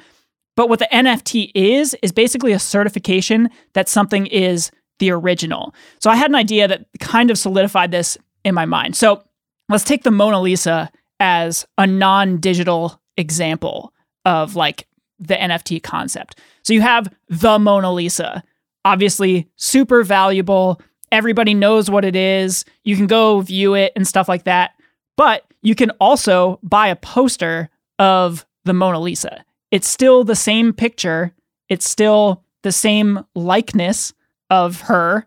But 0.55 0.69
what 0.69 0.79
the 0.79 0.87
NFT 0.91 1.51
is 1.53 1.93
is 2.01 2.13
basically 2.13 2.53
a 2.53 2.59
certification 2.59 3.49
that 3.73 3.89
something 3.89 4.27
is 4.27 4.71
the 4.99 5.11
original. 5.11 5.73
So 5.99 6.09
I 6.09 6.15
had 6.15 6.29
an 6.29 6.35
idea 6.35 6.67
that 6.67 6.85
kind 6.99 7.29
of 7.31 7.37
solidified 7.37 7.91
this 7.91 8.17
in 8.43 8.55
my 8.55 8.65
mind. 8.65 8.95
So 8.95 9.23
let's 9.69 9.83
take 9.83 10.03
the 10.03 10.11
Mona 10.11 10.41
Lisa 10.41 10.91
as 11.19 11.65
a 11.77 11.87
non-digital 11.87 12.99
example 13.17 13.93
of 14.25 14.55
like 14.55 14.87
the 15.19 15.35
NFT 15.35 15.81
concept. 15.81 16.39
So 16.63 16.73
you 16.73 16.81
have 16.81 17.13
the 17.29 17.59
Mona 17.59 17.91
Lisa, 17.91 18.43
obviously 18.85 19.49
super 19.55 20.03
valuable. 20.03 20.81
Everybody 21.11 21.53
knows 21.53 21.89
what 21.89 22.05
it 22.05 22.15
is. 22.15 22.65
You 22.83 22.95
can 22.95 23.07
go 23.07 23.41
view 23.41 23.75
it 23.75 23.93
and 23.95 24.07
stuff 24.07 24.27
like 24.27 24.43
that. 24.43 24.71
But 25.15 25.45
you 25.61 25.75
can 25.75 25.91
also 25.91 26.59
buy 26.63 26.87
a 26.87 26.95
poster 26.95 27.69
of 27.99 28.45
the 28.65 28.73
Mona 28.73 28.99
Lisa. 28.99 29.45
It's 29.71 29.87
still 29.87 30.23
the 30.23 30.35
same 30.35 30.73
picture, 30.73 31.33
it's 31.69 31.87
still 31.89 32.43
the 32.63 32.71
same 32.71 33.25
likeness 33.35 34.13
of 34.49 34.81
her. 34.81 35.25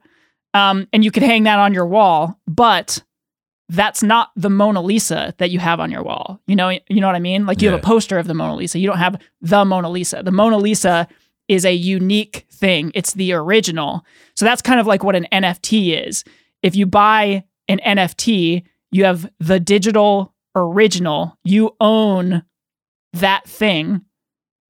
Um, 0.55 0.89
and 0.93 1.05
you 1.05 1.11
could 1.11 1.23
hang 1.23 1.43
that 1.45 1.59
on 1.59 1.75
your 1.75 1.87
wall, 1.87 2.39
but 2.47 3.03
that's 3.69 4.03
not 4.03 4.31
the 4.37 4.51
Mona 4.51 4.81
Lisa 4.81 5.35
that 5.39 5.51
you 5.51 5.59
have 5.59 5.81
on 5.81 5.91
your 5.91 6.03
wall. 6.03 6.41
You 6.47 6.55
know, 6.55 6.69
you 6.71 7.01
know 7.01 7.07
what 7.07 7.17
I 7.17 7.21
mean? 7.21 7.47
Like 7.47 7.61
you 7.61 7.69
have 7.69 7.79
a 7.79 7.83
poster 7.83 8.19
of 8.19 8.27
the 8.27 8.35
Mona 8.35 8.55
Lisa. 8.55 8.79
You 8.79 8.87
don't 8.87 8.99
have 8.99 9.21
the 9.41 9.65
Mona 9.65 9.91
Lisa. 9.91 10.23
The 10.23 10.31
Mona 10.31 10.57
Lisa 10.57 11.09
is 11.49 11.65
a 11.65 11.73
unique 11.73 12.47
thing. 12.51 12.93
It's 12.95 13.15
the 13.15 13.33
original. 13.33 14.05
So 14.35 14.45
that's 14.45 14.63
kind 14.63 14.79
of 14.79 14.87
like 14.87 15.03
what 15.03 15.17
an 15.17 15.27
NFT 15.33 16.07
is. 16.07 16.25
If 16.63 16.77
you 16.77 16.87
buy 16.87 17.45
an 17.69 17.81
NFT, 17.85 18.63
you 18.93 19.05
have 19.05 19.31
the 19.41 19.59
digital 19.59 20.33
original. 20.55 21.37
You 21.45 21.75
own 21.81 22.45
that 23.15 23.49
thing. 23.49 24.03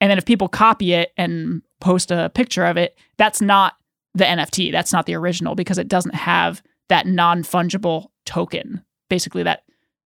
And 0.01 0.11
then 0.11 0.19
if 0.19 0.25
people 0.25 0.49
copy 0.49 0.93
it 0.93 1.13
and 1.17 1.63
post 1.81 2.11
a 2.11 2.31
picture 2.35 2.65
of 2.65 2.77
it, 2.77 2.99
that's 3.19 3.41
not 3.41 3.75
the 4.15 4.25
NFT. 4.25 4.73
That's 4.73 4.93
not 4.93 5.07
the 5.07 5.15
original 5.15 5.55
because 5.55 5.79
it 5.79 5.89
doesn't 5.89 6.15
have 6.15 6.63
that 6.89 7.07
non 7.07 7.43
fungible 7.43 8.09
token, 8.27 8.85
basically 9.09 9.43
that 9.45 9.63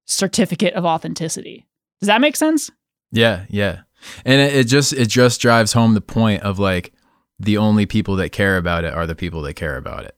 certificate 0.07 0.75
of 0.75 0.85
authenticity. 0.85 1.67
Does 2.01 2.07
that 2.07 2.21
make 2.21 2.37
sense? 2.37 2.71
Yeah, 3.11 3.45
yeah. 3.49 3.81
And 4.25 4.41
it, 4.41 4.55
it 4.55 4.65
just 4.65 4.93
it 4.93 5.09
just 5.09 5.41
drives 5.41 5.73
home 5.73 5.95
the 5.95 6.01
point 6.01 6.43
of 6.43 6.59
like 6.59 6.93
the 7.39 7.57
only 7.59 7.87
people 7.87 8.17
that 8.17 8.31
care 8.31 8.57
about 8.57 8.85
it 8.85 8.95
are 8.95 9.07
the 9.07 9.15
people 9.17 9.43
that 9.43 9.55
care 9.55 9.77
about 9.77 10.05
it. 10.05 10.17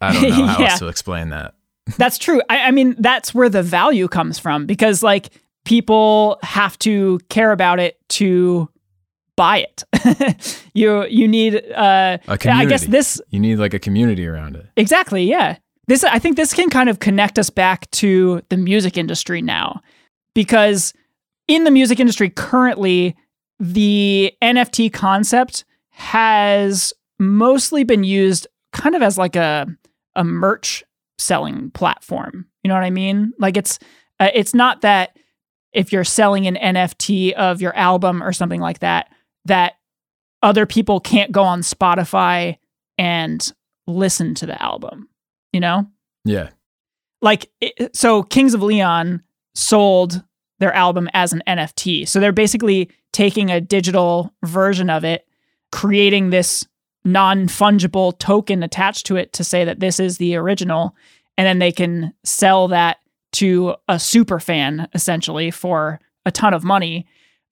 I 0.00 0.12
don't 0.12 0.22
know 0.38 0.44
how 0.46 0.58
Yeah. 0.60 0.70
else 0.70 0.78
to 0.80 0.88
explain 0.88 1.30
that. 1.30 1.54
That's 1.96 2.18
true. 2.18 2.40
I, 2.48 2.60
I 2.68 2.70
mean, 2.70 2.94
that's 2.98 3.34
where 3.34 3.48
the 3.48 3.62
value 3.62 4.06
comes 4.06 4.38
from 4.38 4.66
because, 4.66 5.02
like, 5.02 5.30
people 5.64 6.38
have 6.42 6.78
to 6.80 7.18
care 7.28 7.50
about 7.50 7.80
it 7.80 7.98
to 8.10 8.68
buy 9.36 9.58
it. 9.66 10.54
you 10.74 11.04
you 11.06 11.26
need 11.26 11.56
uh, 11.74 12.18
A 12.18 12.20
I 12.28 12.36
community. 12.36 12.68
guess 12.68 12.86
this 12.86 13.20
You 13.30 13.40
need 13.40 13.56
like 13.56 13.74
a 13.74 13.78
community 13.80 14.26
around 14.26 14.54
it. 14.56 14.66
Exactly, 14.76 15.24
yeah. 15.24 15.56
This 15.88 16.04
I 16.04 16.18
think 16.18 16.36
this 16.36 16.54
can 16.54 16.70
kind 16.70 16.88
of 16.88 17.00
connect 17.00 17.38
us 17.38 17.50
back 17.50 17.90
to 17.92 18.42
the 18.48 18.56
music 18.56 18.96
industry 18.96 19.42
now 19.42 19.80
because 20.34 20.92
in 21.48 21.64
the 21.64 21.70
music 21.70 21.98
industry 21.98 22.30
currently 22.30 23.16
the 23.58 24.32
NFT 24.42 24.92
concept 24.92 25.64
has 25.90 26.92
mostly 27.18 27.84
been 27.84 28.04
used 28.04 28.46
kind 28.72 28.94
of 28.94 29.02
as 29.02 29.18
like 29.18 29.36
a 29.36 29.66
a 30.14 30.24
merch 30.24 30.84
selling 31.18 31.70
platform. 31.70 32.46
You 32.62 32.68
know 32.68 32.74
what 32.74 32.84
I 32.84 32.90
mean? 32.90 33.32
Like 33.38 33.56
it's 33.56 33.78
uh, 34.20 34.30
it's 34.34 34.54
not 34.54 34.82
that 34.82 35.16
if 35.72 35.92
you're 35.92 36.04
selling 36.04 36.46
an 36.46 36.56
NFT 36.56 37.32
of 37.32 37.60
your 37.60 37.74
album 37.74 38.22
or 38.22 38.32
something 38.32 38.60
like 38.60 38.80
that 38.80 39.10
that 39.46 39.74
other 40.42 40.66
people 40.66 41.00
can't 41.00 41.32
go 41.32 41.42
on 41.42 41.62
Spotify 41.62 42.58
and 42.98 43.52
listen 43.86 44.34
to 44.36 44.46
the 44.46 44.60
album, 44.62 45.08
you 45.52 45.60
know? 45.60 45.86
Yeah. 46.24 46.50
Like, 47.20 47.50
it, 47.60 47.94
so 47.94 48.22
Kings 48.22 48.54
of 48.54 48.62
Leon 48.62 49.22
sold 49.54 50.22
their 50.58 50.72
album 50.72 51.08
as 51.12 51.32
an 51.32 51.42
NFT. 51.46 52.08
So 52.08 52.20
they're 52.20 52.32
basically 52.32 52.90
taking 53.12 53.50
a 53.50 53.60
digital 53.60 54.32
version 54.44 54.90
of 54.90 55.04
it, 55.04 55.26
creating 55.70 56.30
this 56.30 56.66
non 57.04 57.46
fungible 57.48 58.16
token 58.18 58.62
attached 58.62 59.06
to 59.06 59.16
it 59.16 59.32
to 59.34 59.44
say 59.44 59.64
that 59.64 59.80
this 59.80 59.98
is 60.00 60.18
the 60.18 60.36
original. 60.36 60.94
And 61.36 61.46
then 61.46 61.58
they 61.58 61.72
can 61.72 62.12
sell 62.24 62.68
that 62.68 62.98
to 63.32 63.74
a 63.88 63.98
super 63.98 64.38
fan 64.38 64.88
essentially 64.94 65.50
for 65.50 66.00
a 66.24 66.30
ton 66.30 66.54
of 66.54 66.64
money. 66.64 67.06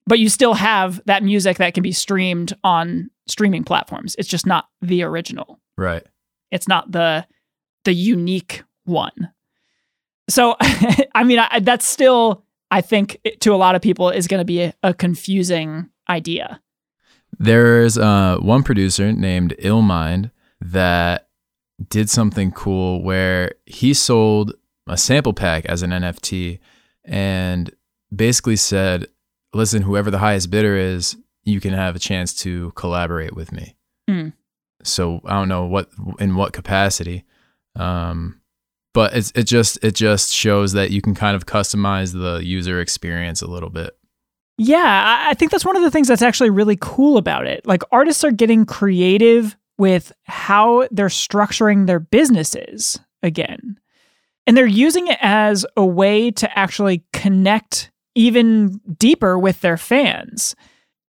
But 0.07 0.19
you 0.19 0.29
still 0.29 0.53
have 0.53 1.01
that 1.05 1.23
music 1.23 1.57
that 1.57 1.73
can 1.73 1.83
be 1.83 1.91
streamed 1.91 2.55
on 2.63 3.09
streaming 3.27 3.63
platforms. 3.63 4.15
It's 4.17 4.27
just 4.27 4.45
not 4.45 4.67
the 4.81 5.03
original. 5.03 5.59
Right. 5.77 6.05
It's 6.51 6.67
not 6.67 6.91
the 6.91 7.25
the 7.83 7.93
unique 7.93 8.63
one. 8.85 9.31
So, 10.29 10.55
I 11.15 11.23
mean, 11.23 11.39
I, 11.39 11.59
that's 11.59 11.85
still, 11.85 12.43
I 12.69 12.81
think, 12.81 13.19
to 13.41 13.53
a 13.53 13.57
lot 13.57 13.75
of 13.75 13.81
people, 13.81 14.09
is 14.09 14.27
going 14.27 14.39
to 14.39 14.45
be 14.45 14.61
a, 14.61 14.73
a 14.83 14.93
confusing 14.93 15.89
idea. 16.09 16.61
There's 17.39 17.97
uh, 17.97 18.37
one 18.37 18.63
producer 18.63 19.11
named 19.11 19.55
Illmind 19.59 20.31
that 20.59 21.27
did 21.89 22.09
something 22.09 22.51
cool 22.51 23.01
where 23.01 23.55
he 23.65 23.93
sold 23.93 24.53
a 24.87 24.97
sample 24.97 25.33
pack 25.33 25.65
as 25.65 25.81
an 25.81 25.91
NFT 25.91 26.59
and 27.03 27.71
basically 28.13 28.55
said, 28.55 29.07
"Listen, 29.53 29.81
whoever 29.81 30.11
the 30.11 30.19
highest 30.19 30.51
bidder 30.51 30.75
is, 30.75 31.17
you 31.43 31.59
can 31.59 31.73
have 31.73 31.95
a 31.95 31.99
chance 31.99 32.33
to 32.41 32.71
collaborate 32.71 33.35
with 33.35 33.51
me." 33.51 33.75
Mm. 34.09 34.33
So 34.83 35.21
I 35.25 35.33
don't 35.33 35.49
know 35.49 35.65
what 35.65 35.89
in 36.19 36.35
what 36.35 36.53
capacity, 36.53 37.23
um, 37.75 38.41
but 38.93 39.15
it's 39.15 39.31
it 39.35 39.43
just 39.43 39.83
it 39.83 39.95
just 39.95 40.33
shows 40.33 40.73
that 40.73 40.91
you 40.91 41.01
can 41.01 41.15
kind 41.15 41.35
of 41.35 41.45
customize 41.45 42.13
the 42.13 42.45
user 42.45 42.79
experience 42.79 43.41
a 43.41 43.47
little 43.47 43.69
bit. 43.69 43.97
Yeah, 44.57 45.25
I 45.27 45.33
think 45.33 45.49
that's 45.51 45.65
one 45.65 45.75
of 45.75 45.81
the 45.81 45.89
things 45.89 46.07
that's 46.07 46.21
actually 46.21 46.51
really 46.51 46.77
cool 46.79 47.17
about 47.17 47.47
it. 47.47 47.65
Like 47.65 47.83
artists 47.91 48.23
are 48.23 48.31
getting 48.31 48.65
creative 48.65 49.57
with 49.77 50.11
how 50.25 50.87
they're 50.91 51.07
structuring 51.07 51.87
their 51.87 51.99
businesses 51.99 52.99
again. 53.23 53.79
And 54.45 54.55
they're 54.55 54.67
using 54.67 55.07
it 55.07 55.17
as 55.21 55.65
a 55.77 55.85
way 55.85 56.29
to 56.31 56.59
actually 56.59 57.03
connect 57.13 57.91
even 58.13 58.79
deeper 58.99 59.39
with 59.39 59.61
their 59.61 59.77
fans. 59.77 60.55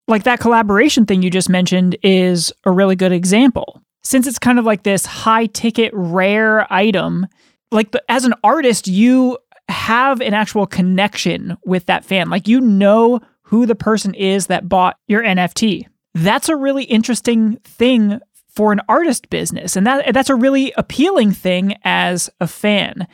Like 0.09 0.23
that 0.23 0.41
collaboration 0.41 1.05
thing 1.05 1.23
you 1.23 1.31
just 1.31 1.49
mentioned 1.49 1.97
is 2.03 2.53
a 2.65 2.71
really 2.71 2.97
good 2.97 3.13
example. 3.13 3.83
Since 4.03 4.27
it's 4.27 4.39
kind 4.39 4.59
of 4.59 4.65
like 4.65 4.83
this 4.83 5.07
high 5.07 5.47
ticket, 5.47 5.93
rare 5.95 6.71
item, 6.73 7.27
like 7.71 7.93
the, 7.93 8.03
as 8.09 8.25
an 8.25 8.35
artist, 8.43 8.89
you 8.89 9.39
have 9.69 10.21
an 10.21 10.35
actual 10.35 10.67
connection 10.67 11.57
with 11.65 11.87
that 11.87 12.05
fan. 12.05 12.29
Like 12.31 12.49
you 12.49 12.61
know 12.61 13.21
who 13.43 13.67
the 13.67 13.75
person 13.75 14.15
is 14.15 14.47
that 14.47 14.69
bought 14.69 14.97
your 15.07 15.23
NFT. 15.23 15.87
That's 16.15 16.49
a 16.49 16.57
really 16.57 16.85
interesting 16.85 17.57
thing 17.65 18.21
for 18.49 18.73
an 18.73 18.81
artist 18.89 19.31
business. 19.31 19.77
And 19.77 19.87
that 19.87 20.13
that's 20.13 20.31
a 20.31 20.35
really 20.35 20.73
appealing 20.77 21.33
thing 21.33 21.75
as 21.85 22.29
a 22.41 22.47
fan. 22.47 23.07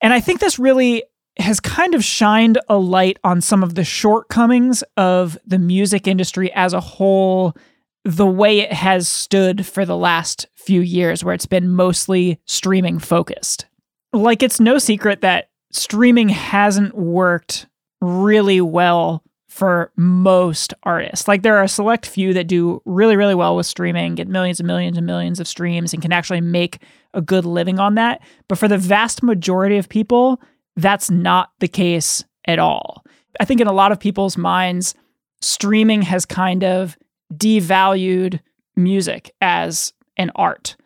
And 0.00 0.12
I 0.12 0.20
think 0.20 0.40
this 0.40 0.58
really 0.58 1.04
has 1.38 1.60
kind 1.60 1.94
of 1.94 2.04
shined 2.04 2.58
a 2.68 2.76
light 2.76 3.18
on 3.24 3.40
some 3.40 3.62
of 3.62 3.74
the 3.74 3.84
shortcomings 3.84 4.82
of 4.96 5.36
the 5.46 5.58
music 5.58 6.06
industry 6.06 6.52
as 6.52 6.72
a 6.72 6.80
whole, 6.80 7.56
the 8.04 8.26
way 8.26 8.60
it 8.60 8.72
has 8.72 9.08
stood 9.08 9.66
for 9.66 9.84
the 9.84 9.96
last 9.96 10.46
few 10.54 10.80
years, 10.80 11.24
where 11.24 11.34
it's 11.34 11.46
been 11.46 11.70
mostly 11.70 12.38
streaming 12.44 12.98
focused. 12.98 13.66
Like, 14.12 14.42
it's 14.42 14.60
no 14.60 14.78
secret 14.78 15.22
that 15.22 15.50
streaming 15.72 16.28
hasn't 16.28 16.94
worked 16.96 17.66
really 18.00 18.60
well 18.60 19.22
for 19.54 19.92
most 19.96 20.74
artists. 20.82 21.28
Like 21.28 21.42
there 21.42 21.56
are 21.56 21.62
a 21.62 21.68
select 21.68 22.06
few 22.06 22.32
that 22.34 22.48
do 22.48 22.82
really, 22.84 23.14
really 23.14 23.36
well 23.36 23.54
with 23.54 23.66
streaming, 23.66 24.16
get 24.16 24.26
millions 24.26 24.58
and 24.58 24.66
millions 24.66 24.96
and 24.96 25.06
millions 25.06 25.38
of 25.38 25.46
streams, 25.46 25.92
and 25.92 26.02
can 26.02 26.12
actually 26.12 26.40
make 26.40 26.82
a 27.14 27.22
good 27.22 27.44
living 27.44 27.78
on 27.78 27.94
that. 27.94 28.20
But 28.48 28.58
for 28.58 28.66
the 28.66 28.78
vast 28.78 29.22
majority 29.22 29.76
of 29.76 29.88
people, 29.88 30.40
that's 30.74 31.08
not 31.08 31.50
the 31.60 31.68
case 31.68 32.24
at 32.46 32.58
all. 32.58 33.04
I 33.38 33.44
think 33.44 33.60
in 33.60 33.68
a 33.68 33.72
lot 33.72 33.92
of 33.92 34.00
people's 34.00 34.36
minds, 34.36 34.96
streaming 35.40 36.02
has 36.02 36.26
kind 36.26 36.64
of 36.64 36.98
devalued 37.38 38.40
music 38.76 39.34
as 39.40 39.92
an 40.16 40.30
art, 40.34 40.76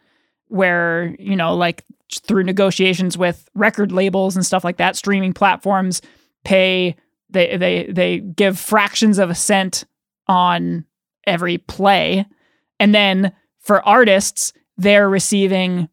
where, 0.48 1.14
you 1.18 1.36
know, 1.36 1.54
like 1.54 1.84
through 2.22 2.44
negotiations 2.44 3.18
with 3.18 3.48
record 3.54 3.92
labels 3.92 4.34
and 4.34 4.44
stuff 4.44 4.64
like 4.64 4.78
that, 4.78 4.96
streaming 4.96 5.32
platforms 5.32 6.00
pay 6.44 6.96
they 7.30 7.56
they 7.56 7.86
they 7.90 8.18
give 8.20 8.58
fractions 8.58 9.18
of 9.18 9.28
a 9.28 9.34
cent 9.34 9.84
on 10.26 10.84
every 11.26 11.58
play. 11.58 12.24
And 12.80 12.94
then 12.94 13.32
for 13.60 13.86
artists 13.86 14.52
they're 14.78 15.10
receiving 15.10 15.88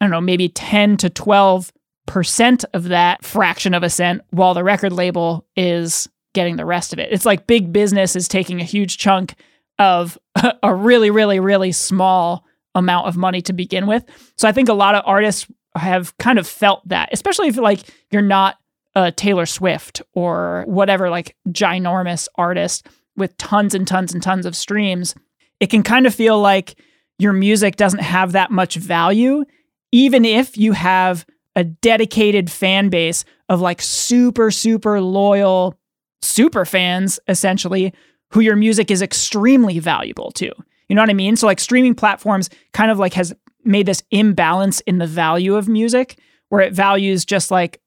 i 0.00 0.04
don't 0.04 0.10
know 0.10 0.20
maybe 0.20 0.48
10 0.48 0.96
to 0.98 1.08
12 1.08 1.72
percent 2.06 2.64
of 2.74 2.84
that 2.84 3.24
fraction 3.24 3.72
of 3.72 3.82
a 3.82 3.88
cent 3.88 4.20
while 4.30 4.52
the 4.52 4.64
record 4.64 4.92
label 4.92 5.46
is 5.56 6.08
getting 6.34 6.56
the 6.56 6.66
rest 6.66 6.92
of 6.92 6.98
it. 6.98 7.10
It's 7.12 7.24
like 7.24 7.46
big 7.46 7.72
business 7.72 8.14
is 8.14 8.28
taking 8.28 8.60
a 8.60 8.64
huge 8.64 8.98
chunk 8.98 9.34
of 9.78 10.18
a 10.62 10.74
really 10.74 11.10
really 11.10 11.40
really 11.40 11.72
small 11.72 12.44
amount 12.74 13.06
of 13.06 13.16
money 13.16 13.40
to 13.42 13.52
begin 13.52 13.86
with. 13.86 14.04
So 14.36 14.48
i 14.48 14.52
think 14.52 14.68
a 14.68 14.74
lot 14.74 14.94
of 14.94 15.02
artists 15.06 15.46
have 15.76 16.16
kind 16.18 16.38
of 16.38 16.46
felt 16.46 16.86
that 16.88 17.08
especially 17.12 17.48
if 17.48 17.56
like 17.56 17.80
you're 18.10 18.22
not 18.22 18.56
a 18.96 19.10
Taylor 19.10 19.46
Swift 19.46 20.02
or 20.12 20.64
whatever, 20.66 21.10
like 21.10 21.36
ginormous 21.48 22.28
artist 22.36 22.86
with 23.16 23.36
tons 23.38 23.74
and 23.74 23.86
tons 23.88 24.14
and 24.14 24.22
tons 24.22 24.46
of 24.46 24.56
streams, 24.56 25.14
it 25.60 25.68
can 25.68 25.82
kind 25.82 26.06
of 26.06 26.14
feel 26.14 26.40
like 26.40 26.78
your 27.18 27.32
music 27.32 27.76
doesn't 27.76 28.00
have 28.00 28.32
that 28.32 28.50
much 28.50 28.76
value, 28.76 29.44
even 29.92 30.24
if 30.24 30.56
you 30.56 30.72
have 30.72 31.26
a 31.56 31.64
dedicated 31.64 32.50
fan 32.50 32.88
base 32.88 33.24
of 33.48 33.60
like 33.60 33.80
super, 33.80 34.50
super 34.50 35.00
loyal 35.00 35.78
super 36.22 36.64
fans, 36.64 37.20
essentially, 37.28 37.92
who 38.34 38.40
your 38.40 38.56
music 38.56 38.90
is 38.90 39.00
extremely 39.00 39.78
valuable 39.78 40.32
to. 40.32 40.50
You 40.88 40.96
know 40.96 41.02
what 41.02 41.08
I 41.08 41.14
mean? 41.14 41.36
So, 41.36 41.46
like, 41.46 41.60
streaming 41.60 41.94
platforms 41.94 42.50
kind 42.72 42.90
of 42.90 42.98
like 42.98 43.14
has 43.14 43.32
made 43.64 43.86
this 43.86 44.02
imbalance 44.10 44.80
in 44.80 44.98
the 44.98 45.06
value 45.06 45.54
of 45.54 45.68
music 45.68 46.18
where 46.48 46.60
it 46.60 46.72
values 46.72 47.24
just 47.24 47.52
like 47.52 47.80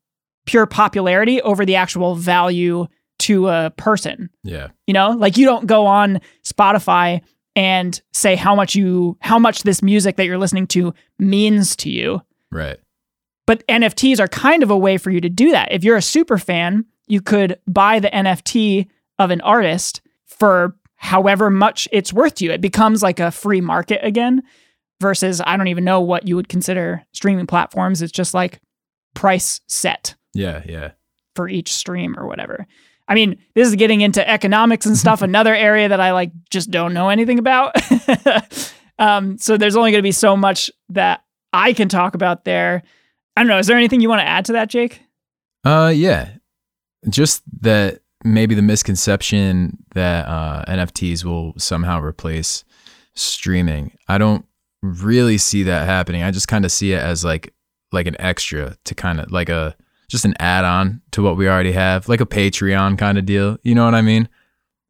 pure 0.46 0.66
popularity 0.66 1.42
over 1.42 1.66
the 1.66 1.76
actual 1.76 2.16
value 2.16 2.88
to 3.20 3.50
a 3.50 3.74
person. 3.76 4.30
Yeah. 4.44 4.70
You 4.88 4.94
know, 4.94 5.12
like 5.12 5.38
you 5.38 5.46
don't 5.46 5.68
go 5.68 5.86
on 5.86 6.22
Spotify 6.44 7.22
and 7.56 8.02
say 8.14 8.36
how 8.36 8.56
much 8.56 8.74
you 8.74 9.18
how 9.20 9.38
much 9.38 9.64
this 9.64 9.82
music 9.82 10.16
that 10.16 10.26
you're 10.26 10.38
listening 10.38 10.68
to 10.68 10.94
means 11.20 11.76
to 11.78 11.90
you. 11.90 12.22
Right. 12.52 12.80
But 13.46 13.68
NFTs 13.68 14.20
are 14.20 14.28
kind 14.28 14.64
of 14.64 14.72
a 14.72 14.78
way 14.78 14.98
for 14.98 15.12
you 15.12 15.20
to 15.22 15.30
do 15.30 15.52
that. 15.52 15.72
If 15.72 15.84
you're 15.84 15.98
a 15.98 16.02
super 16.02 16.38
fan, 16.38 16.86
you 17.08 17.22
could 17.22 17.60
buy 17.68 18.00
the 18.00 18.10
NFT 18.10 18.88
of 19.20 19.32
an 19.32 19.42
artist 19.42 20.02
for 20.40 20.76
however 20.96 21.50
much 21.50 21.88
it's 21.92 22.12
worth 22.12 22.36
to 22.36 22.46
you. 22.46 22.52
It 22.52 22.62
becomes 22.62 23.04
like 23.04 23.20
a 23.20 23.32
free 23.32 23.62
market 23.62 24.00
again 24.04 24.44
versus 25.00 25.42
I 25.46 25.58
don't 25.58 25.68
even 25.68 25.84
know 25.84 26.02
what 26.02 26.28
you 26.28 26.36
would 26.36 26.50
consider 26.50 27.06
streaming 27.14 27.48
platforms. 27.48 28.02
It's 28.02 28.12
just 28.12 28.34
like 28.34 28.60
price 29.14 29.62
set. 29.68 30.16
Yeah, 30.34 30.64
yeah. 30.66 30.92
For 31.36 31.48
each 31.48 31.72
stream 31.72 32.18
or 32.18 32.28
whatever. 32.28 32.68
I 33.08 33.16
mean, 33.16 33.38
this 33.56 33.68
is 33.68 33.76
getting 33.76 34.02
into 34.02 34.28
economics 34.28 34.86
and 34.86 34.98
stuff, 34.98 35.22
another 35.24 35.56
area 35.56 35.90
that 35.90 36.02
I 36.02 36.12
like 36.12 36.32
just 36.50 36.72
don't 36.72 36.94
know 36.94 37.10
anything 37.10 37.40
about. 37.40 37.76
um, 39.00 39.38
so 39.38 39.58
there's 39.58 39.76
only 39.76 39.92
going 39.92 40.00
to 40.00 40.08
be 40.08 40.12
so 40.12 40.36
much 40.36 40.70
that 40.90 41.24
I 41.54 41.74
can 41.74 41.90
talk 41.90 42.16
about 42.16 42.44
there. 42.44 42.84
I 43.36 43.42
don't 43.42 43.48
know. 43.48 43.60
Is 43.60 43.68
there 43.68 43.78
anything 43.78 44.02
you 44.02 44.10
want 44.10 44.22
to 44.22 44.28
add 44.28 44.46
to 44.46 44.54
that, 44.54 44.70
Jake? 44.70 45.02
Uh, 45.64 45.94
yeah. 45.96 46.30
Just 47.08 47.44
that 47.62 48.02
maybe 48.34 48.56
the 48.56 48.62
misconception 48.62 49.78
that 49.94 50.28
uh, 50.28 50.64
NFTs 50.68 51.24
will 51.24 51.54
somehow 51.58 52.00
replace 52.00 52.64
streaming. 53.14 53.98
I 54.08 54.18
don't 54.18 54.46
really 54.82 55.38
see 55.38 55.64
that 55.64 55.86
happening. 55.86 56.24
I 56.24 56.32
just 56.32 56.48
kind 56.48 56.66
of 56.66 56.72
see 56.72 56.94
it 56.94 57.02
as 57.02 57.24
like 57.26 57.54
like 57.92 58.08
an 58.08 58.20
extra 58.20 58.76
to 58.84 58.96
kind 58.96 59.20
of 59.20 59.32
like 59.32 59.50
a 59.50 59.76
just 60.10 60.26
an 60.26 60.34
add 60.40 60.66
on 60.66 61.02
to 61.12 61.22
what 61.22 61.38
we 61.38 61.48
already 61.48 61.74
have, 61.74 62.08
like 62.08 62.22
a 62.22 62.26
Patreon 62.26 62.98
kind 62.98 63.18
of 63.18 63.26
deal. 63.26 63.58
You 63.64 63.76
know 63.76 63.86
what 63.86 63.96
I 63.96 64.02
mean? 64.02 64.30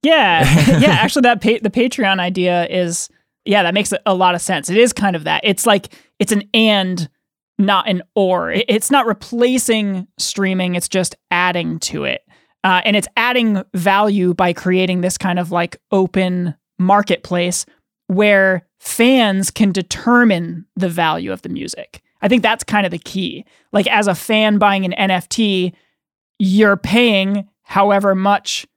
Yeah. 0.04 0.41
yeah. 0.80 0.91
Actually, 0.91 1.23
that 1.23 1.41
pa- 1.41 1.60
the 1.62 1.69
Patreon 1.69 2.19
idea 2.19 2.67
is, 2.67 3.10
yeah, 3.45 3.63
that 3.63 3.73
makes 3.73 3.93
a 4.06 4.13
lot 4.13 4.36
of 4.36 4.41
sense. 4.41 4.69
It 4.69 4.78
is 4.78 4.93
kind 4.93 5.15
of 5.15 5.23
that. 5.23 5.41
It's 5.43 5.65
like, 5.65 5.93
it's 6.19 6.32
an 6.32 6.43
and, 6.54 7.10
not 7.58 7.88
an 7.89 8.04
or. 8.13 8.52
It's 8.52 8.91
not 8.91 9.08
replacing 9.08 10.08
streaming, 10.17 10.76
it's 10.76 10.88
just 10.88 11.15
adding 11.32 11.80
to 11.80 12.04
it. 12.04 12.21
Uh, 12.67 12.82
and 12.84 12.97
it's 12.97 13.08
adding 13.15 13.63
value 13.75 14.34
by 14.34 14.51
creating 14.51 14.99
this 14.99 15.17
kind 15.17 15.39
of 15.39 15.53
like 15.53 15.77
open 15.93 16.53
marketplace 16.77 17.65
where 18.08 18.67
fans 18.77 19.49
can 19.49 19.71
determine 19.71 20.65
the 20.75 20.89
value 20.89 21.32
of 21.32 21.41
the 21.43 21.49
music. 21.49 22.01
I 22.21 22.27
think 22.27 22.43
that's 22.43 22.65
kind 22.65 22.86
of 22.86 22.91
the 22.91 22.99
key. 22.99 23.45
Like 23.71 23.88
as 23.88 24.08
a 24.08 24.13
fan 24.13 24.58
buying 24.58 24.84
an 24.84 25.10
NFT, 25.10 25.71
you're 26.39 26.75
paying 26.75 27.47
however 27.62 28.13
much 28.15 28.67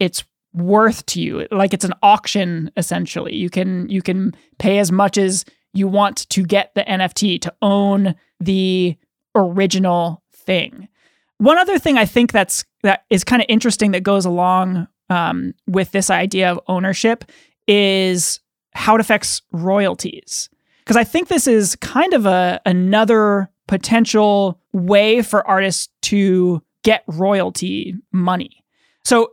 it's 0.00 0.24
worth 0.52 1.06
to 1.06 1.22
you. 1.22 1.46
Like 1.52 1.72
it's 1.72 1.84
an 1.84 1.94
auction 2.02 2.72
essentially. 2.76 3.36
You 3.36 3.48
can 3.48 3.88
you 3.88 4.02
can 4.02 4.34
pay 4.58 4.80
as 4.80 4.90
much 4.90 5.18
as 5.18 5.44
you 5.72 5.86
want 5.86 6.28
to 6.30 6.42
get 6.42 6.74
the 6.74 6.82
NFT 6.82 7.40
to 7.42 7.54
own 7.62 8.16
the 8.40 8.96
original 9.36 10.24
thing. 10.32 10.88
One 11.38 11.58
other 11.58 11.78
thing 11.78 11.98
I 11.98 12.04
think 12.06 12.32
that's 12.32 12.64
that 12.82 13.04
is 13.10 13.24
kind 13.24 13.42
of 13.42 13.46
interesting 13.48 13.90
that 13.92 14.02
goes 14.02 14.24
along 14.24 14.88
um, 15.10 15.54
with 15.66 15.92
this 15.92 16.10
idea 16.10 16.50
of 16.50 16.60
ownership 16.68 17.24
is 17.66 18.40
how 18.74 18.94
it 18.94 19.00
affects 19.00 19.42
royalties 19.52 20.48
because 20.86 20.96
I 20.96 21.04
think 21.04 21.28
this 21.28 21.46
is 21.48 21.74
kind 21.76 22.14
of 22.14 22.26
a 22.26 22.60
another 22.64 23.50
potential 23.66 24.60
way 24.72 25.22
for 25.22 25.46
artists 25.46 25.88
to 26.02 26.62
get 26.84 27.02
royalty 27.08 27.94
money. 28.12 28.62
So 29.04 29.32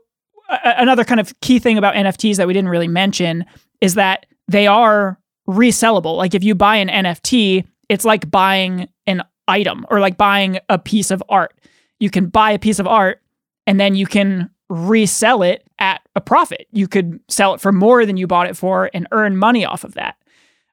a- 0.49 0.81
another 0.81 1.03
kind 1.03 1.19
of 1.19 1.39
key 1.41 1.59
thing 1.59 1.77
about 1.77 1.93
NFTs 1.93 2.37
that 2.37 2.47
we 2.47 2.53
didn't 2.53 2.69
really 2.69 2.87
mention 2.87 3.45
is 3.79 3.93
that 3.93 4.25
they 4.47 4.65
are 4.65 5.19
resellable. 5.47 6.17
Like 6.17 6.33
if 6.33 6.43
you 6.43 6.55
buy 6.55 6.77
an 6.77 6.89
NFT, 6.89 7.65
it's 7.89 8.05
like 8.05 8.31
buying 8.31 8.87
an 9.05 9.21
item 9.47 9.85
or 9.91 9.99
like 9.99 10.17
buying 10.17 10.57
a 10.69 10.79
piece 10.79 11.11
of 11.11 11.21
art. 11.29 11.53
You 11.99 12.09
can 12.09 12.27
buy 12.27 12.51
a 12.51 12.59
piece 12.59 12.79
of 12.79 12.87
art 12.87 13.21
and 13.65 13.79
then 13.79 13.95
you 13.95 14.05
can 14.05 14.49
resell 14.69 15.43
it 15.43 15.67
at 15.79 16.01
a 16.15 16.21
profit. 16.21 16.67
You 16.71 16.87
could 16.87 17.19
sell 17.29 17.53
it 17.53 17.61
for 17.61 17.71
more 17.71 18.05
than 18.05 18.17
you 18.17 18.27
bought 18.27 18.49
it 18.49 18.57
for 18.57 18.89
and 18.93 19.07
earn 19.11 19.37
money 19.37 19.65
off 19.65 19.83
of 19.83 19.93
that. 19.93 20.15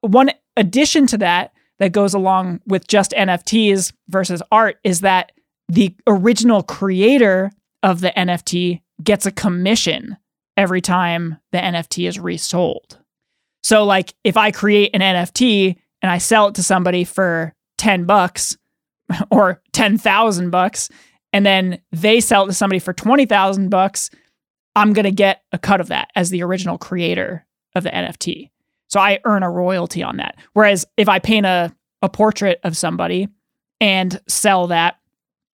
One 0.00 0.30
addition 0.56 1.06
to 1.08 1.18
that 1.18 1.52
that 1.78 1.92
goes 1.92 2.14
along 2.14 2.60
with 2.66 2.86
just 2.86 3.12
NFTs 3.12 3.92
versus 4.08 4.42
art 4.50 4.78
is 4.84 5.00
that 5.00 5.32
the 5.68 5.94
original 6.06 6.62
creator 6.62 7.50
of 7.82 8.00
the 8.00 8.10
NFT 8.10 8.82
gets 9.02 9.26
a 9.26 9.30
commission 9.30 10.16
every 10.56 10.80
time 10.80 11.38
the 11.52 11.58
NFT 11.58 12.08
is 12.08 12.18
resold. 12.18 12.98
So 13.62 13.84
like 13.84 14.14
if 14.24 14.36
I 14.36 14.50
create 14.50 14.90
an 14.94 15.00
NFT 15.00 15.76
and 16.02 16.10
I 16.10 16.18
sell 16.18 16.48
it 16.48 16.54
to 16.56 16.62
somebody 16.62 17.04
for 17.04 17.54
10 17.78 18.04
bucks 18.04 18.56
or 19.30 19.62
10,000 19.72 20.50
bucks 20.50 20.88
and 21.32 21.46
then 21.46 21.80
they 21.92 22.20
sell 22.20 22.44
it 22.44 22.48
to 22.48 22.54
somebody 22.54 22.78
for 22.78 22.92
20,000 22.92 23.68
bucks, 23.68 24.10
I'm 24.74 24.92
going 24.92 25.04
to 25.04 25.10
get 25.10 25.42
a 25.52 25.58
cut 25.58 25.80
of 25.80 25.88
that 25.88 26.10
as 26.14 26.30
the 26.30 26.42
original 26.42 26.78
creator 26.78 27.46
of 27.74 27.84
the 27.84 27.90
NFT. 27.90 28.50
So 28.88 28.98
I 28.98 29.20
earn 29.24 29.42
a 29.42 29.50
royalty 29.50 30.02
on 30.02 30.16
that. 30.16 30.36
Whereas 30.52 30.86
if 30.96 31.08
I 31.08 31.18
paint 31.18 31.46
a, 31.46 31.74
a 32.02 32.08
portrait 32.08 32.60
of 32.64 32.76
somebody 32.76 33.28
and 33.80 34.20
sell 34.28 34.68
that, 34.68 34.96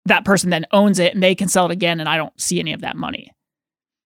that 0.07 0.25
person 0.25 0.51
then 0.51 0.67
owns 0.73 0.99
it 0.99 1.15
and 1.15 1.23
they 1.23 1.35
can 1.35 1.49
sell 1.49 1.67
it 1.67 1.73
again 1.73 2.01
and 2.01 2.09
I 2.09 2.17
don't 2.17 2.39
see 2.41 2.61
any 2.61 2.73
of 2.73 2.81
that 2.81 2.97
money. 2.97 3.31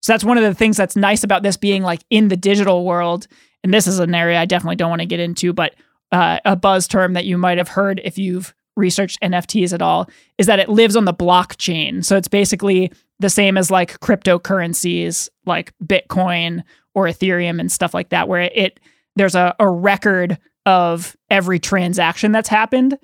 So 0.02 0.14
that's 0.14 0.24
one 0.24 0.38
of 0.38 0.44
the 0.44 0.54
things 0.54 0.78
that's 0.78 0.96
nice 0.96 1.24
about 1.24 1.44
this 1.44 1.58
being 1.58 1.84
like 1.84 2.02
in 2.10 2.30
the 2.30 2.38
digital 2.38 2.86
world. 2.86 3.28
And 3.64 3.74
this 3.74 3.86
is 3.86 4.00
an 4.00 4.16
area 4.16 4.40
I 4.40 4.46
definitely 4.46 4.78
don't 4.78 4.90
want 4.90 5.02
to 5.02 5.06
get 5.06 5.20
into, 5.20 5.54
but 5.54 5.76
uh, 6.12 6.40
a 6.46 6.56
buzz 6.56 6.88
term 6.88 7.14
that 7.14 7.26
you 7.26 7.38
might 7.38 7.58
have 7.58 7.68
heard 7.68 8.02
if 8.04 8.18
you've 8.18 8.54
researched 8.80 9.22
NFTs 9.22 9.74
at 9.74 9.82
all 9.82 10.10
is 10.38 10.48
that 10.48 10.60
it 10.60 10.70
lives 10.70 10.96
on 10.96 11.06
the 11.06 11.14
blockchain. 11.14 12.04
So 12.04 12.16
it's 12.16 12.28
basically 12.28 12.92
the 13.20 13.30
same 13.30 13.58
as 13.58 13.70
like 13.70 14.00
cryptocurrencies 14.00 15.30
like 15.46 15.74
Bitcoin 15.84 16.64
or 16.96 17.06
Ethereum 17.06 17.60
and 17.60 17.72
stuff 17.72 17.94
like 17.94 18.10
that, 18.10 18.28
where 18.28 18.50
it 18.54 18.80
there's 19.16 19.36
a, 19.36 19.56
a 19.60 19.70
record 19.70 20.40
of 20.66 21.16
every 21.30 21.60
transaction 21.60 22.32
that's 22.32 22.50
happened 22.50 22.98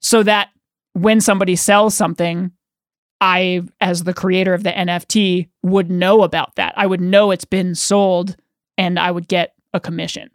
so 0.00 0.22
that 0.22 0.50
when 0.94 1.20
somebody 1.20 1.56
sells 1.56 1.94
something, 1.94 2.50
I, 3.20 3.62
as 3.80 4.04
the 4.04 4.14
creator 4.14 4.54
of 4.54 4.62
the 4.62 4.70
NFT, 4.70 5.48
would 5.62 5.90
know 5.90 6.22
about 6.22 6.54
that. 6.56 6.72
I 6.76 6.86
would 6.86 7.00
know 7.00 7.30
it's 7.30 7.44
been 7.44 7.74
sold 7.74 8.36
and 8.76 8.98
I 8.98 9.10
would 9.10 9.28
get 9.28 9.54
a 9.74 9.80
commission. 9.80 10.30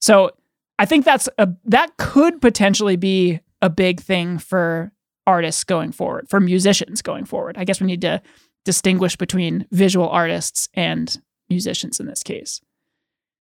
So 0.00 0.30
I 0.78 0.86
think 0.86 1.04
that's 1.04 1.28
a 1.36 1.48
that 1.66 1.96
could 1.98 2.40
potentially 2.40 2.96
be 2.96 3.40
a 3.62 3.70
big 3.70 4.00
thing 4.00 4.38
for 4.38 4.92
artists 5.26 5.64
going 5.64 5.92
forward, 5.92 6.28
for 6.28 6.40
musicians 6.40 7.02
going 7.02 7.24
forward. 7.24 7.56
I 7.58 7.64
guess 7.64 7.80
we 7.80 7.86
need 7.86 8.00
to 8.02 8.22
distinguish 8.64 9.16
between 9.16 9.66
visual 9.70 10.08
artists 10.08 10.68
and 10.74 11.20
musicians 11.48 12.00
in 12.00 12.06
this 12.06 12.22
case. 12.22 12.60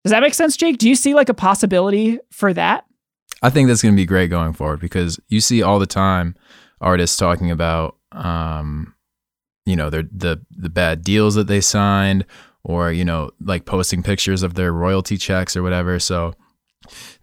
Does 0.03 0.11
that 0.11 0.21
make 0.21 0.33
sense, 0.33 0.57
Jake? 0.57 0.77
Do 0.77 0.89
you 0.89 0.95
see 0.95 1.13
like 1.13 1.29
a 1.29 1.33
possibility 1.33 2.19
for 2.31 2.53
that? 2.53 2.85
I 3.41 3.49
think 3.49 3.67
that's 3.67 3.81
going 3.81 3.93
to 3.93 4.01
be 4.01 4.05
great 4.05 4.29
going 4.29 4.53
forward 4.53 4.79
because 4.79 5.19
you 5.27 5.41
see 5.41 5.61
all 5.61 5.79
the 5.79 5.85
time 5.85 6.35
artists 6.79 7.17
talking 7.17 7.51
about, 7.51 7.97
um, 8.11 8.95
you 9.65 9.75
know, 9.75 9.89
their 9.89 10.03
the 10.11 10.41
the 10.51 10.69
bad 10.69 11.03
deals 11.03 11.35
that 11.35 11.47
they 11.47 11.61
signed, 11.61 12.25
or 12.63 12.91
you 12.91 13.05
know, 13.05 13.31
like 13.39 13.65
posting 13.65 14.03
pictures 14.03 14.43
of 14.43 14.55
their 14.55 14.71
royalty 14.73 15.17
checks 15.17 15.55
or 15.55 15.63
whatever. 15.63 15.99
So 15.99 16.33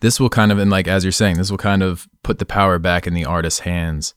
this 0.00 0.18
will 0.18 0.30
kind 0.30 0.52
of, 0.52 0.58
and 0.58 0.70
like 0.70 0.88
as 0.88 1.04
you're 1.04 1.12
saying, 1.12 1.36
this 1.36 1.50
will 1.50 1.58
kind 1.58 1.82
of 1.82 2.08
put 2.22 2.38
the 2.38 2.46
power 2.46 2.78
back 2.78 3.06
in 3.06 3.14
the 3.14 3.24
artist's 3.24 3.60
hands, 3.60 4.14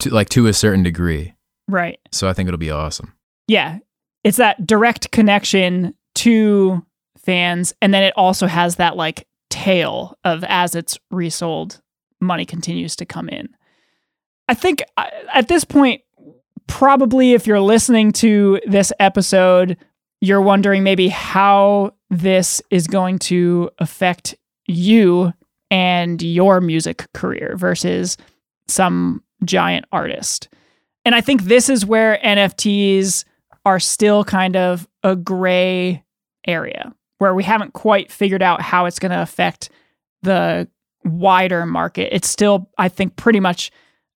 to 0.00 0.12
like 0.12 0.28
to 0.30 0.46
a 0.46 0.52
certain 0.52 0.82
degree. 0.82 1.34
Right. 1.68 2.00
So 2.10 2.28
I 2.28 2.32
think 2.32 2.48
it'll 2.48 2.58
be 2.58 2.70
awesome. 2.70 3.14
Yeah, 3.46 3.78
it's 4.24 4.38
that 4.38 4.66
direct 4.66 5.10
connection 5.10 5.94
to 6.16 6.84
fans, 7.18 7.74
and 7.80 7.92
then 7.94 8.02
it 8.02 8.14
also 8.16 8.46
has 8.46 8.76
that 8.76 8.96
like 8.96 9.26
tail 9.50 10.16
of 10.24 10.44
as 10.44 10.74
it's 10.74 10.98
resold, 11.10 11.80
money 12.20 12.44
continues 12.44 12.96
to 12.96 13.04
come 13.04 13.28
in. 13.28 13.48
I 14.48 14.54
think 14.54 14.82
at 14.96 15.48
this 15.48 15.64
point, 15.64 16.02
probably 16.66 17.32
if 17.32 17.46
you're 17.46 17.60
listening 17.60 18.12
to 18.12 18.60
this 18.66 18.92
episode, 18.98 19.76
you're 20.20 20.40
wondering 20.40 20.82
maybe 20.82 21.08
how 21.08 21.94
this 22.10 22.62
is 22.70 22.86
going 22.86 23.18
to 23.18 23.70
affect 23.78 24.34
you 24.72 25.32
and 25.70 26.20
your 26.20 26.60
music 26.60 27.06
career 27.14 27.54
versus 27.56 28.16
some 28.68 29.22
giant 29.44 29.86
artist. 29.92 30.48
And 31.04 31.14
I 31.14 31.20
think 31.20 31.44
this 31.44 31.68
is 31.68 31.84
where 31.84 32.18
NFTs 32.24 33.24
are 33.64 33.80
still 33.80 34.24
kind 34.24 34.56
of 34.56 34.88
a 35.02 35.16
gray 35.16 36.04
area 36.46 36.92
where 37.18 37.34
we 37.34 37.44
haven't 37.44 37.72
quite 37.72 38.10
figured 38.10 38.42
out 38.42 38.60
how 38.60 38.86
it's 38.86 38.98
going 38.98 39.12
to 39.12 39.22
affect 39.22 39.70
the 40.22 40.68
wider 41.04 41.66
market. 41.66 42.14
It's 42.14 42.28
still, 42.28 42.70
I 42.78 42.88
think, 42.88 43.16
pretty 43.16 43.40
much 43.40 43.70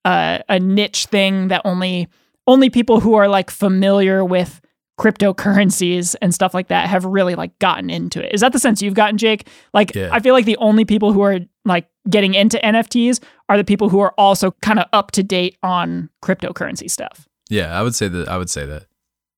uh, 0.05 0.38
a 0.49 0.59
niche 0.61 1.07
thing 1.07 1.49
that 1.49 1.62
only 1.64 2.09
only 2.47 2.71
people 2.71 3.01
who 3.01 3.14
are 3.14 3.29
like 3.29 3.51
familiar 3.51 4.25
with 4.25 4.61
cryptocurrencies 4.98 6.16
and 6.22 6.35
stuff 6.35 6.54
like 6.54 6.68
that 6.68 6.88
have 6.88 7.04
really 7.04 7.35
like 7.35 7.59
gotten 7.59 7.90
into 7.90 8.24
it. 8.24 8.32
Is 8.32 8.40
that 8.40 8.52
the 8.52 8.59
sense 8.59 8.80
you've 8.80 8.94
gotten, 8.94 9.18
Jake? 9.18 9.48
Like, 9.74 9.94
yeah. 9.94 10.09
I 10.11 10.20
feel 10.20 10.32
like 10.32 10.46
the 10.46 10.56
only 10.56 10.85
people 10.85 11.12
who 11.12 11.22
are 11.22 11.40
like 11.64 11.88
getting 12.09 12.35
into 12.35 12.59
NFTs 12.59 13.22
are 13.48 13.56
the 13.56 13.64
people 13.64 13.88
who 13.88 14.00
are 14.00 14.14
also 14.16 14.52
kind 14.62 14.78
of 14.78 14.87
up 14.92 15.11
to 15.12 15.22
date 15.22 15.59
on 15.62 16.09
cryptocurrency 16.22 16.90
stuff. 16.90 17.28
Yeah, 17.50 17.78
I 17.78 17.82
would 17.82 17.94
say 17.94 18.09
that. 18.09 18.28
I 18.28 18.38
would 18.38 18.50
say 18.50 18.64
that. 18.66 18.87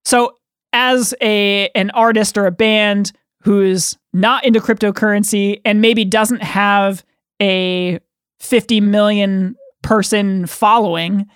So, 0.04 0.36
as 0.72 1.14
a 1.20 1.68
an 1.74 1.90
artist 1.90 2.38
or 2.38 2.46
a 2.46 2.50
band 2.50 3.12
who's 3.42 3.96
not 4.12 4.44
into 4.44 4.60
cryptocurrency 4.60 5.60
and 5.64 5.80
maybe 5.80 6.04
doesn't 6.04 6.42
have 6.42 7.04
a 7.40 7.98
50 8.40 8.80
million 8.80 9.56
person 9.82 10.46
following, 10.46 11.26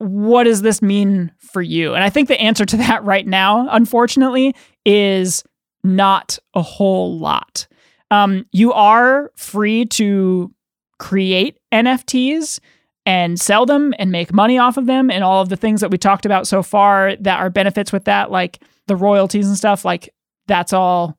what 0.00 0.44
does 0.44 0.62
this 0.62 0.80
mean 0.80 1.30
for 1.38 1.60
you? 1.60 1.94
And 1.94 2.02
I 2.02 2.08
think 2.08 2.28
the 2.28 2.40
answer 2.40 2.64
to 2.64 2.76
that 2.78 3.04
right 3.04 3.26
now, 3.26 3.68
unfortunately, 3.70 4.54
is 4.84 5.44
not 5.84 6.38
a 6.54 6.62
whole 6.62 7.18
lot. 7.18 7.66
Um, 8.10 8.46
you 8.50 8.72
are 8.72 9.30
free 9.36 9.84
to 9.86 10.52
create 10.98 11.58
NFTs 11.72 12.58
and 13.06 13.40
sell 13.40 13.66
them 13.66 13.94
and 13.98 14.10
make 14.10 14.32
money 14.32 14.58
off 14.58 14.76
of 14.76 14.86
them 14.86 15.10
and 15.10 15.22
all 15.22 15.42
of 15.42 15.48
the 15.48 15.56
things 15.56 15.80
that 15.80 15.90
we 15.90 15.98
talked 15.98 16.26
about 16.26 16.46
so 16.46 16.62
far 16.62 17.16
that 17.16 17.38
are 17.38 17.50
benefits 17.50 17.92
with 17.92 18.04
that, 18.04 18.30
like 18.30 18.62
the 18.86 18.96
royalties 18.96 19.48
and 19.48 19.56
stuff, 19.56 19.84
like 19.84 20.12
that's 20.46 20.72
all 20.72 21.16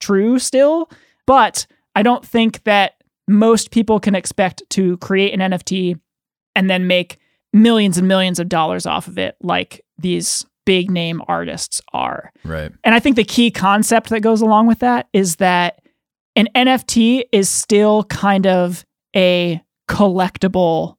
true 0.00 0.38
still, 0.38 0.90
but 1.26 1.66
I 1.94 2.02
don't 2.02 2.26
think 2.26 2.64
that 2.64 2.94
most 3.28 3.70
people 3.70 4.00
can 4.00 4.14
expect 4.14 4.62
to 4.70 4.96
create 4.98 5.38
an 5.38 5.52
NFT 5.52 5.98
and 6.54 6.68
then 6.68 6.86
make 6.86 7.18
millions 7.52 7.98
and 7.98 8.08
millions 8.08 8.38
of 8.38 8.48
dollars 8.48 8.86
off 8.86 9.06
of 9.08 9.18
it 9.18 9.36
like 9.42 9.84
these 9.98 10.46
big 10.64 10.90
name 10.90 11.22
artists 11.28 11.80
are. 11.92 12.32
Right. 12.44 12.72
And 12.84 12.94
I 12.94 13.00
think 13.00 13.16
the 13.16 13.24
key 13.24 13.50
concept 13.50 14.10
that 14.10 14.20
goes 14.20 14.40
along 14.40 14.66
with 14.66 14.78
that 14.80 15.08
is 15.12 15.36
that 15.36 15.80
an 16.36 16.48
NFT 16.54 17.24
is 17.32 17.48
still 17.48 18.04
kind 18.04 18.46
of 18.46 18.84
a 19.14 19.62
collectible 19.88 20.96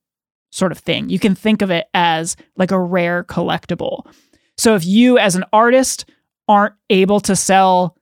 sort 0.51 0.71
of 0.71 0.77
thing. 0.77 1.09
You 1.09 1.17
can 1.17 1.33
think 1.33 1.61
of 1.61 1.71
it 1.71 1.87
as 1.93 2.35
like 2.55 2.71
a 2.71 2.79
rare 2.79 3.23
collectible. 3.23 4.05
So 4.57 4.75
if 4.75 4.85
you 4.85 5.17
as 5.17 5.35
an 5.35 5.45
artist 5.51 6.05
aren't 6.47 6.75
able 6.89 7.19
to 7.21 7.35
sell 7.35 7.97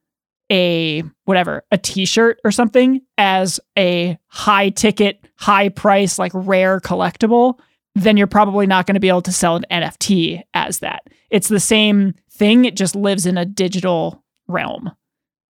a 0.51 1.03
whatever, 1.23 1.63
a 1.71 1.77
t-shirt 1.77 2.39
or 2.43 2.51
something 2.51 3.01
as 3.17 3.59
a 3.77 4.17
high 4.27 4.69
ticket, 4.69 5.25
high 5.37 5.69
price, 5.69 6.19
like 6.19 6.33
rare 6.35 6.81
collectible, 6.81 7.57
then 7.95 8.17
you're 8.17 8.27
probably 8.27 8.67
not 8.67 8.85
going 8.85 8.95
to 8.95 9.01
be 9.01 9.09
able 9.09 9.21
to 9.23 9.31
sell 9.31 9.55
an 9.55 9.65
NFT 9.71 10.43
as 10.53 10.79
that. 10.79 11.07
It's 11.29 11.47
the 11.47 11.59
same 11.59 12.15
thing, 12.31 12.65
it 12.65 12.75
just 12.75 12.95
lives 12.95 13.25
in 13.25 13.37
a 13.37 13.45
digital 13.45 14.23
realm. 14.47 14.91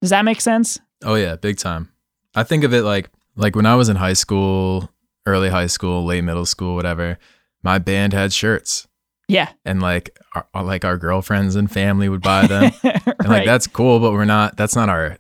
Does 0.02 0.10
that 0.12 0.26
make 0.26 0.42
sense? 0.42 0.80
Oh 1.04 1.16
yeah, 1.16 1.36
big 1.36 1.58
time. 1.58 1.92
I 2.36 2.44
think 2.44 2.64
of 2.64 2.74
it 2.74 2.84
like 2.84 3.10
like 3.36 3.56
when 3.56 3.66
I 3.66 3.76
was 3.76 3.90
in 3.90 3.96
high 3.96 4.14
school, 4.14 4.90
early 5.26 5.50
high 5.50 5.68
school, 5.68 6.06
late 6.06 6.24
middle 6.24 6.46
school, 6.46 6.76
whatever, 6.76 7.18
my 7.64 7.80
band 7.80 8.14
had 8.14 8.34
shirts. 8.34 8.88
Yeah. 9.28 9.50
And 9.64 9.82
like 9.82 10.18
our, 10.34 10.64
like 10.64 10.84
our 10.84 10.98
girlfriends 10.98 11.56
and 11.56 11.72
family 11.72 12.10
would 12.10 12.22
buy 12.22 12.48
them. 12.48 12.72
right. 12.84 13.04
And 13.20 13.28
like 13.28 13.46
that's 13.46 13.68
cool, 13.68 14.00
but 14.00 14.14
we're 14.14 14.26
not 14.26 14.58
that's 14.58 14.76
not 14.76 14.90
our 14.90 15.18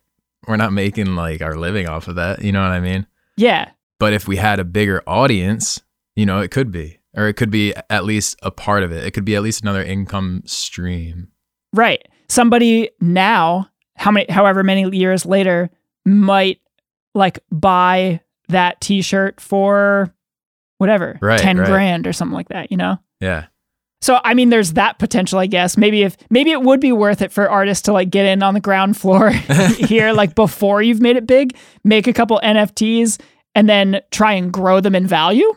we're 0.48 0.58
not 0.58 0.74
making 0.74 1.16
like 1.16 1.42
our 1.42 1.56
living 1.56 1.88
off 1.88 2.08
of 2.08 2.16
that, 2.16 2.42
you 2.42 2.52
know 2.52 2.62
what 2.62 2.72
I 2.72 2.80
mean? 2.80 3.06
Yeah. 3.38 3.72
But 4.00 4.14
if 4.14 4.28
we 4.28 4.38
had 4.38 4.60
a 4.60 4.64
bigger 4.64 5.04
audience, 5.06 5.82
you 6.16 6.26
know, 6.26 6.40
it 6.40 6.50
could 6.50 6.72
be 6.72 6.99
or 7.20 7.28
it 7.28 7.34
could 7.34 7.52
be 7.52 7.74
at 7.90 8.06
least 8.06 8.38
a 8.44 8.50
part 8.50 8.82
of 8.82 8.94
it. 8.94 9.04
It 9.04 9.12
could 9.12 9.26
be 9.26 9.36
at 9.36 9.44
least 9.44 9.62
another 9.62 9.84
income 9.84 10.42
stream. 10.46 11.28
Right. 11.74 12.08
Somebody 12.30 12.92
now, 13.02 13.70
how 13.98 14.10
many 14.12 14.32
however 14.32 14.64
many 14.64 14.90
years 14.96 15.26
later 15.26 15.70
might 16.06 16.62
like 17.14 17.40
buy 17.52 18.22
that 18.48 18.80
t-shirt 18.80 19.42
for 19.42 20.14
whatever, 20.78 21.20
right, 21.22 21.40
10 21.40 21.58
right. 21.58 21.68
grand 21.68 22.08
or 22.08 22.14
something 22.14 22.34
like 22.34 22.50
that, 22.50 22.72
you 22.72 22.78
know? 22.78 22.98
Yeah. 23.20 23.48
So 24.02 24.22
I 24.24 24.34
mean 24.34 24.50
there's 24.50 24.74
that 24.74 24.98
potential 24.98 25.40
I 25.40 25.48
guess. 25.48 25.76
Maybe 25.76 26.04
if 26.04 26.16
maybe 26.30 26.52
it 26.52 26.62
would 26.62 26.80
be 26.80 26.94
worth 26.94 27.22
it 27.22 27.34
for 27.34 27.50
artists 27.50 27.84
to 27.84 27.94
like 27.94 28.10
get 28.10 28.26
in 28.26 28.42
on 28.42 28.54
the 28.54 28.62
ground 28.62 28.96
floor 28.96 29.30
here 29.78 30.14
like 30.14 30.36
before 30.36 30.82
you've 30.82 31.02
made 31.02 31.18
it 31.18 31.28
big, 31.28 31.58
make 31.84 32.08
a 32.08 32.14
couple 32.14 32.40
NFTs 32.42 33.20
and 33.56 33.68
then 33.68 34.00
try 34.10 34.34
and 34.34 34.54
grow 34.54 34.80
them 34.80 34.96
in 34.96 35.06
value. 35.06 35.54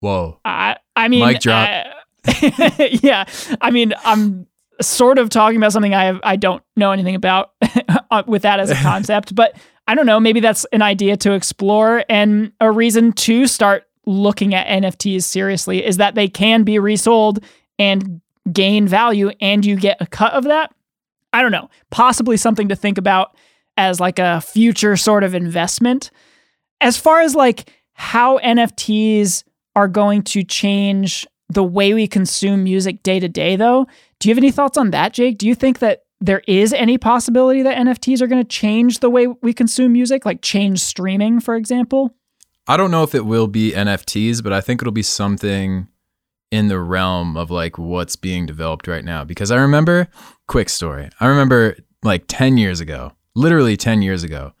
Whoa. 0.00 0.40
I 0.44 0.76
I 0.96 1.08
mean 1.08 1.26
Mic 1.26 1.40
drop. 1.40 1.68
uh, 1.68 2.70
yeah. 3.02 3.24
I 3.60 3.70
mean 3.70 3.94
I'm 4.04 4.46
sort 4.80 5.18
of 5.18 5.30
talking 5.30 5.56
about 5.56 5.72
something 5.72 5.94
I 5.94 6.04
have, 6.04 6.20
I 6.22 6.36
don't 6.36 6.62
know 6.76 6.92
anything 6.92 7.14
about 7.14 7.52
uh, 8.10 8.22
with 8.26 8.42
that 8.42 8.60
as 8.60 8.70
a 8.70 8.74
concept, 8.82 9.34
but 9.34 9.56
I 9.88 9.94
don't 9.94 10.06
know, 10.06 10.18
maybe 10.18 10.40
that's 10.40 10.64
an 10.72 10.82
idea 10.82 11.16
to 11.18 11.32
explore 11.32 12.04
and 12.08 12.52
a 12.60 12.70
reason 12.70 13.12
to 13.12 13.46
start 13.46 13.84
looking 14.04 14.54
at 14.54 14.66
NFTs 14.66 15.24
seriously 15.24 15.84
is 15.84 15.96
that 15.96 16.14
they 16.14 16.28
can 16.28 16.62
be 16.62 16.78
resold 16.78 17.44
and 17.78 18.20
gain 18.52 18.86
value 18.86 19.30
and 19.40 19.64
you 19.64 19.76
get 19.76 19.96
a 20.00 20.06
cut 20.06 20.32
of 20.32 20.44
that. 20.44 20.72
I 21.32 21.42
don't 21.42 21.52
know, 21.52 21.68
possibly 21.90 22.36
something 22.36 22.68
to 22.68 22.76
think 22.76 22.98
about 22.98 23.36
as 23.76 24.00
like 24.00 24.18
a 24.18 24.40
future 24.40 24.96
sort 24.96 25.24
of 25.24 25.34
investment. 25.34 26.10
As 26.80 26.96
far 26.96 27.20
as 27.20 27.34
like 27.34 27.70
how 27.92 28.38
NFTs 28.38 29.44
are 29.76 29.86
going 29.86 30.22
to 30.22 30.42
change 30.42 31.26
the 31.48 31.62
way 31.62 31.94
we 31.94 32.08
consume 32.08 32.64
music 32.64 33.02
day 33.04 33.20
to 33.20 33.28
day 33.28 33.54
though, 33.54 33.86
do 34.18 34.28
you 34.28 34.34
have 34.34 34.42
any 34.42 34.50
thoughts 34.50 34.76
on 34.76 34.90
that, 34.90 35.12
Jake? 35.12 35.38
Do 35.38 35.46
you 35.46 35.54
think 35.54 35.78
that 35.78 36.04
there 36.20 36.42
is 36.48 36.72
any 36.72 36.98
possibility 36.98 37.62
that 37.62 37.76
NFTs 37.76 38.20
are 38.20 38.26
going 38.26 38.42
to 38.42 38.48
change 38.48 39.00
the 39.00 39.10
way 39.10 39.26
we 39.26 39.52
consume 39.52 39.92
music, 39.92 40.24
like 40.24 40.40
change 40.40 40.80
streaming, 40.80 41.40
for 41.40 41.54
example? 41.54 42.14
I 42.66 42.76
don't 42.76 42.90
know 42.90 43.04
if 43.04 43.14
it 43.14 43.26
will 43.26 43.46
be 43.46 43.72
NFTs, 43.72 44.42
but 44.42 44.52
I 44.52 44.60
think 44.60 44.82
it'll 44.82 44.92
be 44.92 45.02
something 45.02 45.86
in 46.50 46.68
the 46.68 46.80
realm 46.80 47.36
of 47.36 47.50
like 47.50 47.78
what's 47.78 48.16
being 48.16 48.46
developed 48.46 48.88
right 48.88 49.04
now. 49.04 49.24
Because 49.24 49.50
I 49.50 49.56
remember, 49.56 50.08
quick 50.48 50.68
story, 50.68 51.10
I 51.20 51.26
remember 51.26 51.76
like 52.02 52.24
10 52.28 52.56
years 52.56 52.80
ago, 52.80 53.12
literally 53.34 53.76
10 53.76 54.02
years 54.02 54.24
ago, 54.24 54.52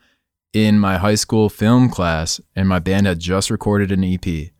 in 0.52 0.78
my 0.78 0.98
high 0.98 1.14
school 1.14 1.48
film 1.48 1.88
class, 1.88 2.40
and 2.54 2.68
my 2.68 2.78
band 2.78 3.06
had 3.06 3.18
just 3.18 3.50
recorded 3.50 3.90
an 3.90 4.04
EP. 4.04 4.50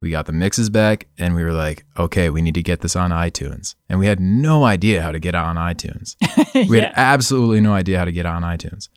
We 0.00 0.10
got 0.10 0.26
the 0.26 0.32
mixes 0.32 0.70
back, 0.70 1.08
and 1.18 1.34
we 1.34 1.42
were 1.42 1.52
like, 1.52 1.84
okay, 1.98 2.30
we 2.30 2.40
need 2.40 2.54
to 2.54 2.62
get 2.62 2.80
this 2.82 2.94
on 2.94 3.10
iTunes. 3.10 3.74
And 3.88 3.98
we 3.98 4.06
had 4.06 4.20
no 4.20 4.64
idea 4.64 5.02
how 5.02 5.10
to 5.10 5.18
get 5.18 5.30
it 5.34 5.38
on 5.38 5.56
iTunes. 5.56 6.14
We 6.68 6.78
had 6.80 6.92
absolutely 6.96 7.60
no 7.60 7.72
idea 7.72 7.98
how 7.98 8.04
to 8.04 8.12
get 8.12 8.24
on 8.26 8.42
iTunes. 8.42 8.88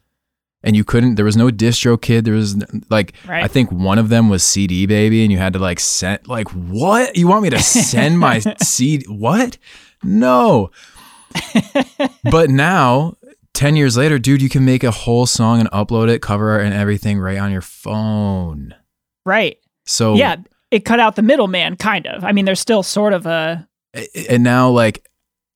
And 0.64 0.76
you 0.76 0.84
couldn't, 0.84 1.16
there 1.16 1.26
was 1.26 1.36
no 1.36 1.50
DistroKid. 1.50 2.24
There 2.24 2.36
was 2.36 2.56
like, 2.92 3.14
Right. 3.28 3.44
I 3.44 3.48
think 3.48 3.72
one 3.72 3.98
of 3.98 4.10
them 4.10 4.30
was 4.30 4.44
CD 4.44 4.86
Baby, 4.86 5.24
and 5.24 5.32
you 5.32 5.40
had 5.40 5.54
to 5.54 5.60
like 5.60 5.80
send, 5.80 6.28
like, 6.28 6.50
what? 6.50 7.16
You 7.16 7.28
want 7.28 7.42
me 7.44 7.50
to 7.50 7.60
send 7.60 8.20
my 8.20 8.40
CD? 8.62 9.06
What? 9.08 9.58
No. 10.04 10.70
but 12.32 12.50
now, 12.52 13.16
10 13.54 13.76
years 13.76 13.98
later, 13.98 14.20
dude, 14.20 14.42
you 14.42 14.50
can 14.50 14.66
make 14.66 14.84
a 14.84 14.92
whole 14.92 15.26
song 15.26 15.60
and 15.60 15.70
upload 15.72 16.10
it, 16.10 16.22
cover 16.22 16.52
art 16.52 16.64
and 16.64 16.74
everything 16.76 17.20
right 17.20 17.38
on 17.40 17.52
your 17.52 17.62
phone. 17.62 18.76
right. 19.26 19.58
So, 19.86 20.14
Yeah. 20.16 20.36
It 20.72 20.86
cut 20.86 21.00
out 21.00 21.16
the 21.16 21.22
middleman, 21.22 21.76
kind 21.76 22.08
of. 22.08 22.24
I 22.24 22.32
mean, 22.32 22.46
there's 22.46 22.60
still 22.60 22.82
sort 22.84 23.14
of 23.14 23.26
a. 23.26 23.68
and 24.30 24.44
now 24.44 24.70
like 24.70 25.06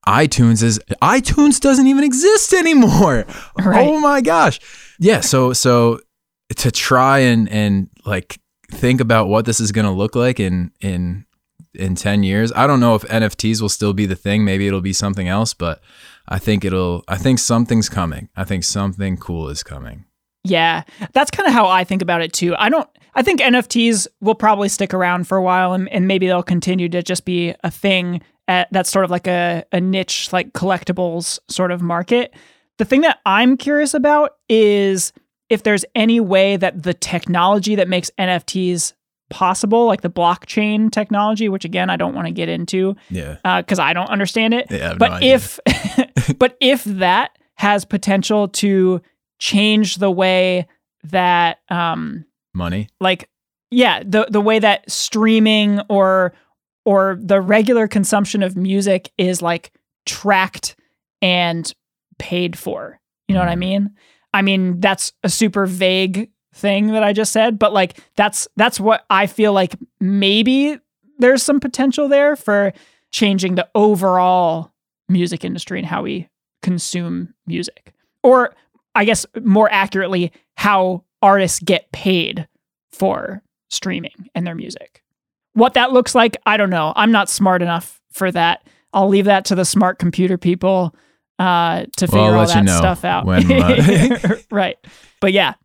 iTunes 0.07 0.61
is 0.61 0.79
iTunes 1.01 1.59
doesn't 1.59 1.87
even 1.87 2.03
exist 2.03 2.53
anymore. 2.53 3.25
Right. 3.57 3.87
Oh 3.87 3.99
my 3.99 4.21
gosh. 4.21 4.59
Yeah, 4.99 5.21
so 5.21 5.53
so 5.53 6.01
to 6.57 6.69
try 6.71 7.19
and 7.19 7.49
and 7.49 7.89
like 8.05 8.39
think 8.69 9.01
about 9.01 9.27
what 9.27 9.45
this 9.45 9.59
is 9.59 9.71
going 9.71 9.85
to 9.85 9.91
look 9.91 10.15
like 10.15 10.39
in 10.39 10.71
in 10.81 11.25
in 11.73 11.95
10 11.95 12.23
years. 12.23 12.51
I 12.55 12.67
don't 12.67 12.79
know 12.79 12.95
if 12.95 13.03
NFTs 13.03 13.61
will 13.61 13.69
still 13.69 13.93
be 13.93 14.05
the 14.05 14.15
thing, 14.15 14.45
maybe 14.45 14.67
it'll 14.67 14.81
be 14.81 14.93
something 14.93 15.27
else, 15.27 15.53
but 15.53 15.81
I 16.27 16.39
think 16.39 16.63
it'll 16.65 17.03
I 17.07 17.17
think 17.17 17.39
something's 17.39 17.89
coming. 17.89 18.29
I 18.35 18.43
think 18.43 18.63
something 18.63 19.17
cool 19.17 19.49
is 19.49 19.63
coming. 19.63 20.05
Yeah, 20.45 20.83
that's 21.13 21.31
kind 21.31 21.47
of 21.47 21.53
how 21.53 21.67
I 21.67 21.83
think 21.83 22.01
about 22.01 22.21
it 22.21 22.33
too. 22.33 22.55
I 22.57 22.69
don't. 22.69 22.87
I 23.17 23.21
think 23.21 23.39
NFTs 23.39 24.07
will 24.19 24.35
probably 24.35 24.67
stick 24.67 24.93
around 24.93 25.27
for 25.27 25.37
a 25.37 25.41
while, 25.41 25.73
and, 25.73 25.87
and 25.89 26.07
maybe 26.07 26.27
they'll 26.27 26.43
continue 26.43 26.89
to 26.89 27.01
just 27.01 27.23
be 27.23 27.55
a 27.63 27.71
thing 27.71 28.21
at, 28.47 28.67
that's 28.71 28.89
sort 28.89 29.05
of 29.05 29.11
like 29.11 29.25
a, 29.27 29.63
a 29.71 29.79
niche, 29.79 30.33
like 30.33 30.51
collectibles 30.53 31.39
sort 31.47 31.71
of 31.71 31.81
market. 31.81 32.33
The 32.77 32.85
thing 32.85 33.01
that 33.01 33.19
I'm 33.25 33.55
curious 33.55 33.93
about 33.93 34.31
is 34.49 35.13
if 35.49 35.63
there's 35.63 35.85
any 35.95 36.19
way 36.19 36.57
that 36.57 36.83
the 36.83 36.93
technology 36.93 37.75
that 37.75 37.87
makes 37.87 38.11
NFTs 38.19 38.93
possible, 39.29 39.85
like 39.85 40.01
the 40.01 40.09
blockchain 40.09 40.91
technology, 40.91 41.49
which 41.49 41.65
again 41.65 41.89
I 41.89 41.97
don't 41.97 42.13
want 42.13 42.27
to 42.27 42.33
get 42.33 42.49
into 42.49 42.95
Yeah. 43.09 43.37
Uh, 43.43 43.61
because 43.61 43.79
I 43.79 43.93
don't 43.93 44.09
understand 44.09 44.53
it. 44.53 44.67
Yeah, 44.69 44.89
have 44.89 44.99
no 44.99 45.09
but 45.09 45.23
if 45.23 45.59
but 46.37 46.57
if 46.59 46.83
that 46.83 47.37
has 47.55 47.85
potential 47.85 48.47
to 48.49 49.01
change 49.39 49.97
the 49.97 50.11
way 50.11 50.67
that 51.03 51.59
um 51.69 52.25
Money. 52.53 52.87
like 52.99 53.29
yeah 53.71 54.01
the 54.05 54.27
the 54.29 54.41
way 54.41 54.59
that 54.59 54.89
streaming 54.89 55.81
or 55.89 56.33
or 56.85 57.17
the 57.21 57.41
regular 57.41 57.87
consumption 57.87 58.41
of 58.43 58.55
music 58.55 59.11
is 59.17 59.41
like 59.41 59.71
tracked 60.05 60.75
and 61.21 61.73
paid 62.19 62.57
for 62.57 62.99
you 63.27 63.33
know 63.35 63.39
what 63.41 63.49
i 63.49 63.55
Mm. 63.55 63.59
mean 63.59 63.89
i 64.33 64.41
mean 64.41 64.79
that's 64.79 65.11
a 65.23 65.29
super 65.29 65.65
vague 65.65 66.29
thing 66.53 66.87
that 66.87 67.03
i 67.03 67.11
just 67.11 67.31
said 67.33 67.59
but 67.59 67.73
like 67.73 67.97
that's 68.15 68.47
that's 68.55 68.79
what 68.79 69.05
i 69.09 69.27
feel 69.27 69.51
like 69.51 69.75
maybe 69.99 70.77
there's 71.19 71.43
some 71.43 71.59
potential 71.59 72.07
there 72.07 72.35
for 72.35 72.71
changing 73.11 73.55
the 73.55 73.67
overall 73.75 74.71
music 75.09 75.43
industry 75.43 75.79
and 75.79 75.87
how 75.87 76.01
we 76.03 76.29
consume 76.61 77.33
music 77.45 77.93
or 78.23 78.53
i 78.95 79.05
guess 79.05 79.25
more 79.43 79.71
accurately 79.71 80.31
how 80.57 81.03
artists 81.21 81.59
get 81.59 81.91
paid 81.91 82.47
for 82.91 83.41
streaming 83.69 84.29
and 84.33 84.45
their 84.45 84.55
music. 84.55 85.01
What 85.53 85.73
that 85.73 85.91
looks 85.91 86.15
like, 86.15 86.37
I 86.45 86.57
don't 86.57 86.69
know. 86.69 86.93
I'm 86.95 87.11
not 87.11 87.29
smart 87.29 87.61
enough 87.61 88.01
for 88.11 88.31
that. 88.31 88.65
I'll 88.93 89.07
leave 89.07 89.25
that 89.25 89.45
to 89.45 89.55
the 89.55 89.65
smart 89.65 89.99
computer 89.99 90.37
people 90.37 90.95
uh, 91.39 91.85
to 91.97 92.07
figure 92.07 92.21
Well, 92.21 92.39
all 92.39 92.47
that 92.47 92.55
you 92.55 92.63
know 92.63 92.77
stuff 92.77 93.03
out. 93.03 93.25
when, 93.25 93.51
uh, 93.51 94.37
right. 94.51 94.77
But 95.19 95.33
yeah, 95.33 95.55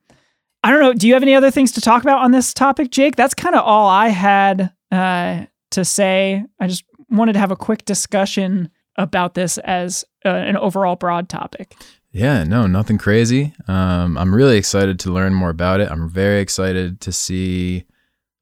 I 0.64 0.70
don't 0.70 0.80
know. 0.80 0.92
Do 0.92 1.06
you 1.06 1.14
have 1.14 1.22
any 1.22 1.34
other 1.34 1.50
things 1.50 1.72
to 1.72 1.80
talk 1.80 2.02
about 2.02 2.20
on 2.20 2.32
this 2.32 2.52
topic, 2.52 2.90
Jake? 2.90 3.16
That's 3.16 3.34
kind 3.34 3.54
of 3.54 3.64
all 3.64 3.88
I 3.88 4.08
had 4.08 4.72
uh, 4.90 5.44
to 5.72 5.84
say. 5.84 6.44
I 6.58 6.66
just 6.66 6.84
wanted 7.10 7.34
to 7.34 7.38
have 7.38 7.50
a 7.50 7.56
quick 7.56 7.84
discussion 7.84 8.70
about 8.96 9.34
this 9.34 9.58
as 9.58 10.04
uh, 10.24 10.30
an 10.30 10.56
overall 10.56 10.96
broad 10.96 11.28
topic. 11.28 11.74
Yeah, 12.12 12.42
no, 12.44 12.66
nothing 12.66 12.98
crazy. 12.98 13.54
Um, 13.68 14.18
I'm 14.18 14.34
really 14.34 14.56
excited 14.56 14.98
to 15.00 15.12
learn 15.12 15.32
more 15.32 15.50
about 15.50 15.80
it. 15.80 15.90
I'm 15.90 16.08
very 16.08 16.40
excited 16.40 17.00
to 17.02 17.12
see 17.12 17.84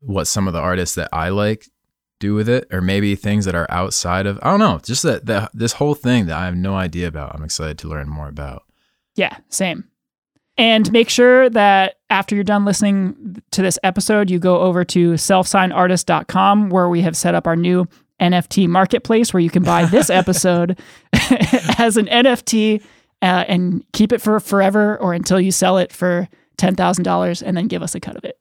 what 0.01 0.27
some 0.27 0.47
of 0.47 0.55
the 0.55 0.61
artists 0.61 0.95
that 0.95 1.11
I 1.13 1.29
like 1.29 1.67
do 2.19 2.35
with 2.35 2.49
it, 2.49 2.67
or 2.73 2.81
maybe 2.81 3.15
things 3.15 3.45
that 3.45 3.55
are 3.55 3.67
outside 3.71 4.27
of. 4.27 4.39
I 4.43 4.51
don't 4.51 4.59
know, 4.59 4.81
just 4.83 5.03
that, 5.03 5.27
that 5.27 5.51
this 5.53 5.73
whole 5.73 5.95
thing 5.95 6.27
that 6.27 6.37
I 6.37 6.47
have 6.47 6.57
no 6.57 6.77
idea 6.77 7.09
about. 7.09 7.35
I'm 7.35 7.45
excited 7.45 7.79
to 7.79 7.89
learn 7.89 8.09
more 8.09 8.29
about. 8.29 8.65
Yeah, 9.17 9.37
same. 9.49 9.85
And 10.57 10.91
make 10.91 11.09
sure 11.09 11.49
that 11.51 11.99
after 12.11 12.35
you're 12.35 12.45
done 12.45 12.65
listening 12.65 13.43
to 13.53 13.63
this 13.63 13.79
episode, 13.85 14.29
you 14.31 14.41
go 14.41 14.61
over 14.61 14.85
to 14.87 15.13
selfsignedartist.com 15.13 16.71
where 16.71 16.89
we 16.89 17.03
have 17.03 17.17
set 17.17 17.35
up 17.35 17.47
our 17.47 17.55
new 17.55 17.87
NFT 18.21 18.67
marketplace 18.67 19.33
where 19.33 19.41
you 19.41 19.51
can 19.51 19.63
buy 19.63 19.85
this 19.85 20.11
episode 20.11 20.79
as 21.79 21.97
an 21.97 22.07
NFT 22.07 22.83
uh, 23.23 23.45
and 23.49 23.85
keep 23.93 24.13
it 24.13 24.21
for 24.21 24.39
forever 24.41 24.97
or 24.99 25.13
until 25.13 25.41
you 25.41 25.53
sell 25.53 25.79
it 25.79 25.93
for 25.93 26.29
$10,000 26.59 27.43
and 27.45 27.57
then 27.57 27.67
give 27.69 27.83
us 27.83 27.95
a 27.95 28.01
cut 28.01 28.17
of 28.17 28.25
it. 28.25 28.39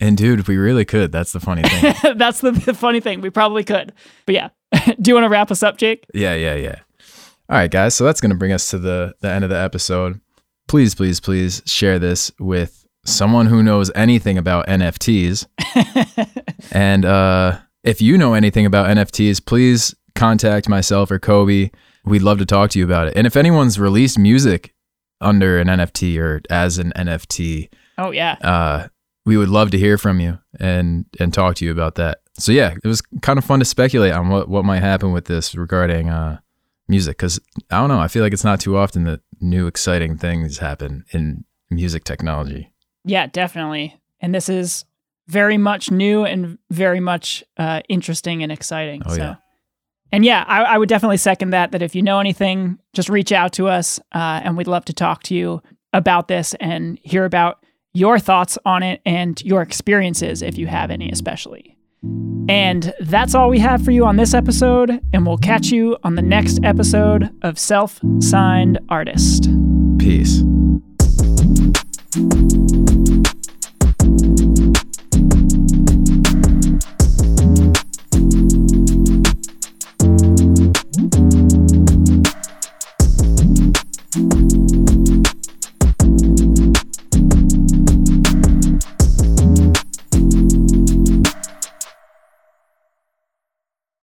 And 0.00 0.16
dude, 0.16 0.46
we 0.48 0.56
really 0.56 0.84
could. 0.84 1.12
That's 1.12 1.32
the 1.32 1.40
funny 1.40 1.62
thing. 1.62 1.94
That's 2.16 2.40
the, 2.40 2.50
the 2.50 2.74
funny 2.74 3.00
thing. 3.00 3.20
We 3.20 3.30
probably 3.30 3.64
could. 3.64 3.92
But 4.26 4.34
yeah. 4.34 4.48
Do 5.00 5.10
you 5.10 5.14
want 5.14 5.24
to 5.24 5.28
wrap 5.28 5.50
us 5.50 5.62
up, 5.62 5.76
Jake? 5.76 6.04
yeah, 6.14 6.34
yeah, 6.34 6.54
yeah. 6.56 6.76
All 7.48 7.56
right, 7.56 7.70
guys. 7.70 7.94
So 7.94 8.04
that's 8.04 8.22
gonna 8.22 8.34
bring 8.34 8.52
us 8.52 8.70
to 8.70 8.78
the 8.78 9.14
the 9.20 9.28
end 9.28 9.44
of 9.44 9.50
the 9.50 9.58
episode. 9.58 10.18
Please, 10.66 10.94
please, 10.94 11.20
please 11.20 11.60
share 11.66 11.98
this 11.98 12.32
with 12.40 12.86
someone 13.04 13.46
who 13.46 13.62
knows 13.62 13.90
anything 13.94 14.38
about 14.38 14.66
NFTs. 14.66 15.46
And 16.72 17.04
uh, 17.04 17.58
if 17.82 18.00
you 18.02 18.18
know 18.18 18.34
anything 18.34 18.66
about 18.66 18.88
NFTs, 18.88 19.44
please 19.44 19.94
contact 20.14 20.68
myself 20.68 21.10
or 21.10 21.18
Kobe. 21.18 21.70
We'd 22.04 22.22
love 22.22 22.38
to 22.38 22.46
talk 22.46 22.70
to 22.70 22.78
you 22.78 22.84
about 22.84 23.08
it. 23.08 23.14
And 23.16 23.26
if 23.26 23.36
anyone's 23.36 23.78
released 23.78 24.18
music 24.18 24.74
under 25.20 25.58
an 25.58 25.68
NFT 25.68 26.18
or 26.18 26.40
as 26.50 26.78
an 26.78 26.92
NFT, 26.96 27.68
Oh, 27.98 28.10
yeah. 28.10 28.32
uh, 28.42 28.88
we 29.24 29.36
would 29.36 29.48
love 29.48 29.70
to 29.70 29.78
hear 29.78 29.96
from 29.96 30.20
you 30.20 30.38
and 30.60 31.06
and 31.18 31.32
talk 31.32 31.54
to 31.56 31.64
you 31.64 31.70
about 31.72 31.94
that. 31.94 32.18
So 32.38 32.52
yeah, 32.52 32.74
it 32.82 32.86
was 32.86 33.00
kind 33.22 33.38
of 33.38 33.44
fun 33.44 33.58
to 33.60 33.64
speculate 33.64 34.12
on 34.12 34.28
what 34.28 34.48
what 34.48 34.64
might 34.64 34.82
happen 34.82 35.12
with 35.12 35.24
this 35.26 35.54
regarding 35.54 36.10
uh, 36.10 36.40
music 36.88 37.16
because 37.16 37.40
I 37.70 37.78
don't 37.78 37.88
know. 37.88 38.00
I 38.00 38.08
feel 38.08 38.22
like 38.22 38.32
it's 38.34 38.44
not 38.44 38.60
too 38.60 38.76
often 38.76 39.04
that 39.04 39.20
new 39.40 39.66
exciting 39.66 40.18
things 40.18 40.58
happen 40.58 41.04
in 41.12 41.44
music 41.70 42.04
technology. 42.04 42.70
Yeah, 43.04 43.26
definitely. 43.28 43.98
And 44.20 44.34
this 44.34 44.48
is 44.48 44.84
very 45.28 45.56
much 45.56 45.90
new 45.90 46.24
and 46.24 46.58
very 46.70 47.00
much 47.00 47.42
uh, 47.56 47.80
interesting 47.88 48.42
and 48.42 48.52
exciting. 48.52 49.02
Oh, 49.06 49.10
so, 49.14 49.16
yeah. 49.16 49.34
And 50.14 50.24
yeah, 50.24 50.44
I, 50.46 50.62
I 50.62 50.78
would 50.78 50.88
definitely 50.88 51.16
second 51.16 51.50
that. 51.50 51.72
That 51.72 51.82
if 51.82 51.96
you 51.96 52.02
know 52.02 52.20
anything, 52.20 52.78
just 52.92 53.08
reach 53.08 53.32
out 53.32 53.52
to 53.54 53.66
us, 53.66 53.98
uh, 54.14 54.42
and 54.44 54.56
we'd 54.56 54.68
love 54.68 54.84
to 54.84 54.92
talk 54.92 55.24
to 55.24 55.34
you 55.34 55.60
about 55.92 56.28
this 56.28 56.54
and 56.60 57.00
hear 57.02 57.24
about 57.24 57.64
your 57.94 58.20
thoughts 58.20 58.56
on 58.64 58.84
it 58.84 59.00
and 59.04 59.42
your 59.42 59.60
experiences 59.60 60.40
if 60.40 60.56
you 60.56 60.68
have 60.68 60.92
any, 60.92 61.10
especially. 61.10 61.76
And 62.48 62.94
that's 63.00 63.34
all 63.34 63.50
we 63.50 63.58
have 63.58 63.84
for 63.84 63.90
you 63.90 64.06
on 64.06 64.14
this 64.14 64.34
episode, 64.34 65.00
and 65.12 65.26
we'll 65.26 65.36
catch 65.36 65.72
you 65.72 65.96
on 66.04 66.14
the 66.14 66.22
next 66.22 66.60
episode 66.62 67.34
of 67.42 67.58
Self 67.58 68.00
Signed 68.20 68.78
Artist. 68.88 69.48
Peace. 69.98 70.44